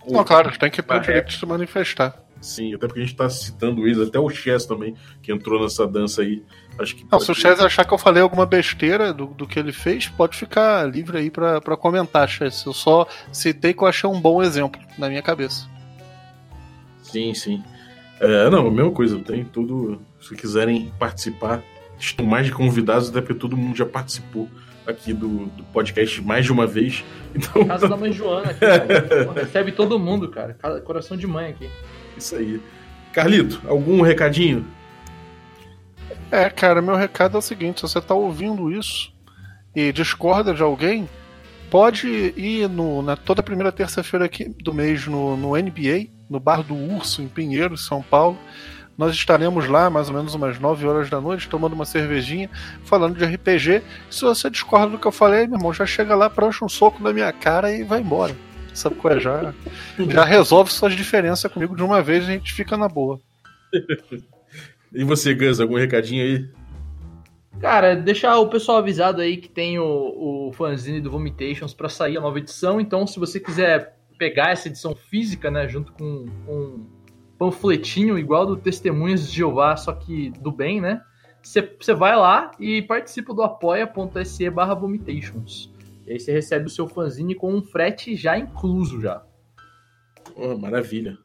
Não, 0.09 0.25
claro, 0.25 0.57
tem 0.59 0.71
que 0.71 0.83
ter 0.83 0.95
o 0.95 1.01
direito 1.01 1.29
de 1.29 1.39
se 1.39 1.47
manifestar. 1.47 2.24
Sim, 2.45 2.75
até 2.75 2.87
porque 2.87 3.01
a 3.01 3.03
gente 3.03 3.17
tá 3.17 3.29
citando 3.31 3.87
eles, 3.87 3.99
até 4.07 4.19
o 4.19 4.29
Chess 4.29 4.67
também, 4.67 4.95
que 5.23 5.33
entrou 5.33 5.63
nessa 5.63 5.87
dança 5.87 6.21
aí. 6.21 6.43
Acho 6.79 6.95
que 6.95 7.07
Não, 7.11 7.19
se 7.19 7.33
o 7.33 7.35
Chess 7.35 7.59
achar 7.59 7.87
que 7.87 7.95
eu 7.95 7.97
falei 7.97 8.23
alguma 8.23 8.45
besteira 8.45 9.15
do, 9.15 9.29
do 9.29 9.47
que 9.47 9.59
ele 9.59 9.73
fez, 9.73 10.09
pode 10.09 10.37
ficar 10.37 10.85
livre 10.85 11.17
aí 11.17 11.31
pra, 11.31 11.59
pra 11.59 11.75
comentar, 11.75 12.29
Chess. 12.29 12.67
Eu 12.67 12.75
só 12.75 13.09
citei 13.33 13.73
que 13.73 13.83
eu 13.83 13.89
achei 13.89 14.09
um 14.09 14.21
bom 14.21 14.43
exemplo 14.43 14.79
na 14.99 15.09
minha 15.09 15.23
cabeça. 15.23 15.67
Sim, 17.03 17.33
sim. 17.33 17.65
É, 18.21 18.51
não, 18.51 18.67
a 18.67 18.71
mesma 18.71 18.93
coisa, 18.93 19.19
tem 19.21 19.43
tudo. 19.43 20.03
Se 20.21 20.37
quiserem 20.37 20.93
participar, 20.99 21.63
estão 21.99 22.27
mais 22.27 22.45
de 22.45 22.53
convidados, 22.53 23.09
até 23.09 23.23
porque 23.23 23.41
todo 23.41 23.57
mundo 23.57 23.75
já 23.75 23.87
participou 23.87 24.51
aqui 24.87 25.15
do, 25.15 25.47
do 25.47 25.65
podcast 25.73 26.21
mais 26.21 26.45
de 26.45 26.53
uma 26.53 26.67
vez. 26.67 27.03
Então, 27.35 27.65
Casa 27.67 27.89
da 27.89 27.97
mãe 27.97 28.13
Joana 28.13 28.53
aqui, 28.53 28.61
cara. 28.61 29.33
Recebe 29.43 29.73
todo 29.73 29.99
mundo, 29.99 30.29
cara. 30.29 30.57
Coração 30.85 31.17
de 31.17 31.27
mãe 31.27 31.49
aqui. 31.51 31.69
Isso 32.17 32.37
aí. 32.37 32.61
Carlito, 33.13 33.63
algum 33.69 34.01
recadinho? 34.03 34.67
É, 36.31 36.51
cara, 36.51 36.83
meu 36.83 36.97
recado 36.97 37.37
é 37.37 37.39
o 37.39 37.43
seguinte: 37.43 37.81
se 37.81 37.83
você 37.83 38.01
tá 38.01 38.15
ouvindo 38.15 38.73
isso 38.73 39.13
e 39.75 39.93
discorda 39.93 40.53
de 40.53 40.63
alguém, 40.63 41.09
pode 41.71 42.09
ir 42.37 42.69
no, 42.69 43.03
na 43.03 43.17
toda 43.17 43.43
primeira 43.43 43.71
terça-feira 43.71 44.27
aqui 44.27 44.49
do 44.49 44.75
mês 44.75 45.07
no, 45.07 45.37
no 45.37 45.57
NBA, 45.57 46.09
no 46.29 46.41
Bar 46.41 46.63
do 46.63 46.75
Urso, 46.75 47.23
em 47.23 47.29
Pinheiros, 47.29 47.87
São 47.87 48.03
Paulo. 48.03 48.39
Nós 48.97 49.13
estaremos 49.13 49.69
lá 49.69 49.91
mais 49.91 50.09
ou 50.09 50.15
menos 50.15 50.35
umas 50.35 50.59
9 50.59 50.87
horas 50.87 51.11
da 51.11 51.21
noite, 51.21 51.49
tomando 51.49 51.73
uma 51.73 51.85
cervejinha, 51.85 52.49
falando 52.85 53.17
de 53.17 53.25
RPG. 53.25 53.83
Se 54.09 54.23
você 54.23 54.49
discorda 54.49 54.91
do 54.91 54.99
que 54.99 55.07
eu 55.07 55.13
falei, 55.13 55.47
meu 55.47 55.59
irmão, 55.59 55.73
já 55.73 55.85
chega 55.85 56.15
lá, 56.15 56.31
prancha 56.31 56.65
um 56.65 56.69
soco 56.69 57.03
na 57.03 57.13
minha 57.13 57.33
cara 57.33 57.73
e 57.73 57.83
vai 57.83 58.01
embora. 58.01 58.37
Sabe 58.75 58.97
qual 58.97 59.15
é? 59.15 59.21
Já, 59.21 59.55
já 60.11 60.25
resolve 60.25 60.73
suas 60.73 60.95
diferenças 60.95 61.51
comigo 61.51 61.77
de 61.77 61.83
uma 61.83 62.03
vez 62.03 62.25
e 62.25 62.31
a 62.31 62.33
gente 62.33 62.53
fica 62.53 62.77
na 62.77 62.89
boa. 62.89 63.21
E 64.93 65.03
você, 65.03 65.35
Gus, 65.35 65.61
algum 65.61 65.77
recadinho 65.77 66.23
aí? 66.23 66.49
Cara, 67.61 67.97
deixar 67.97 68.39
o 68.39 68.49
pessoal 68.49 68.79
avisado 68.79 69.21
aí 69.21 69.37
que 69.37 69.49
tem 69.49 69.79
o, 69.79 70.49
o 70.49 70.53
fanzine 70.53 71.01
do 71.01 71.11
Vomitations 71.11 71.75
para 71.75 71.89
sair 71.89 72.17
a 72.17 72.21
nova 72.21 72.39
edição. 72.39 72.81
Então, 72.81 73.07
se 73.07 73.19
você 73.19 73.41
quiser 73.41 73.97
pegar 74.19 74.51
essa 74.51 74.69
edição 74.69 74.95
física, 74.95 75.51
né, 75.51 75.69
junto 75.69 75.93
com 75.93 76.27
um 76.49 76.87
panfletinho 77.39 78.19
igual 78.19 78.47
do 78.47 78.57
Testemunhas 78.57 79.29
de 79.29 79.37
Jeová, 79.37 79.77
só 79.77 79.93
que 79.93 80.31
do 80.41 80.53
bem, 80.53 80.81
né? 80.81 81.01
Você 81.43 81.93
vai 81.93 82.17
lá 82.17 82.53
e 82.59 82.81
participa 82.83 83.35
do 83.35 83.43
apoia.se 83.43 84.49
barra 84.49 84.75
Vomitations. 84.75 85.74
E 86.07 86.13
aí 86.13 86.21
você 86.21 86.33
recebe 86.33 86.67
o 86.67 86.71
seu 86.71 86.87
fanzine 86.87 87.35
com 87.35 87.55
um 87.55 87.63
frete 87.63 88.15
já 88.15 88.39
incluso 88.39 89.01
já. 89.01 89.23
Oh, 90.37 90.57
maravilha. 90.57 91.17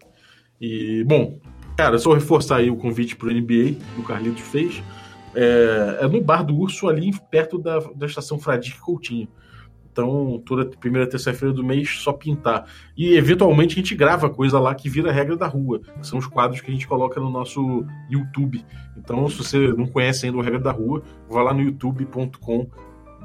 E, 0.60 1.04
bom, 1.06 1.40
cara, 1.78 1.98
só 1.98 2.14
reforçar 2.14 2.58
aí 2.58 2.70
o 2.70 2.76
convite 2.76 3.16
pro 3.16 3.32
NBA 3.32 3.76
que 3.94 4.00
o 4.00 4.04
Carlitos 4.04 4.42
fez. 4.42 4.84
É, 5.36 6.00
é 6.02 6.08
no 6.08 6.22
Bar 6.22 6.44
do 6.44 6.58
Urso, 6.58 6.88
ali 6.88 7.12
perto 7.30 7.58
da, 7.58 7.80
da 7.80 8.06
estação 8.06 8.40
Fradique 8.40 8.80
Coutinho. 8.80 9.28
Então, 9.92 10.42
toda 10.46 10.66
primeira 10.78 11.10
terça-feira 11.10 11.54
do 11.54 11.64
mês, 11.64 12.00
só 12.02 12.14
pintar. 12.14 12.66
E, 12.96 13.16
eventualmente, 13.16 13.74
a 13.74 13.82
gente 13.82 13.96
grava 13.96 14.30
coisa 14.30 14.60
lá 14.60 14.74
que 14.74 14.88
vira 14.88 15.12
regra 15.12 15.36
da 15.36 15.48
rua. 15.48 15.80
Que 15.80 16.08
são 16.08 16.20
os 16.20 16.28
quadros 16.28 16.62
que 16.62 16.70
a 16.70 16.74
gente 16.74 16.88
coloca 16.88 17.20
no 17.20 17.30
nosso 17.30 17.86
YouTube. 18.10 18.64
Então, 18.96 19.28
se 19.28 19.38
você 19.38 19.74
não 19.74 19.88
conhece 19.88 20.26
ainda 20.26 20.38
o 20.38 20.42
Regra 20.42 20.60
da 20.60 20.72
Rua, 20.72 21.02
vá 21.28 21.42
lá 21.42 21.54
no 21.54 21.62
youtube.com 21.62 22.70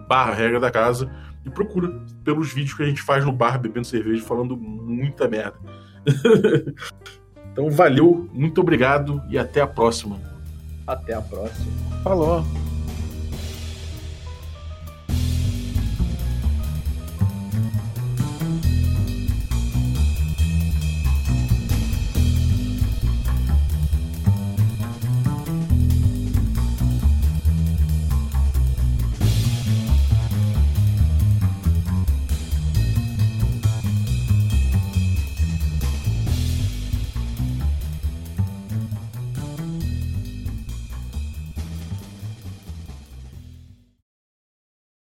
barra 0.08 0.34
regra 0.34 0.60
da 0.60 0.70
casa 0.70 1.10
e 1.44 1.50
procura 1.50 1.88
pelos 2.22 2.52
vídeos 2.52 2.74
que 2.74 2.82
a 2.82 2.86
gente 2.86 3.02
faz 3.02 3.24
no 3.24 3.32
bar 3.32 3.58
bebendo 3.58 3.86
cerveja 3.86 4.22
falando 4.22 4.56
muita 4.56 5.28
merda. 5.28 5.58
então 7.52 7.70
valeu, 7.70 8.28
muito 8.32 8.60
obrigado 8.60 9.22
e 9.28 9.38
até 9.38 9.60
a 9.60 9.66
próxima. 9.66 10.20
Até 10.86 11.14
a 11.14 11.20
próxima. 11.20 11.72
Falou. 12.02 12.44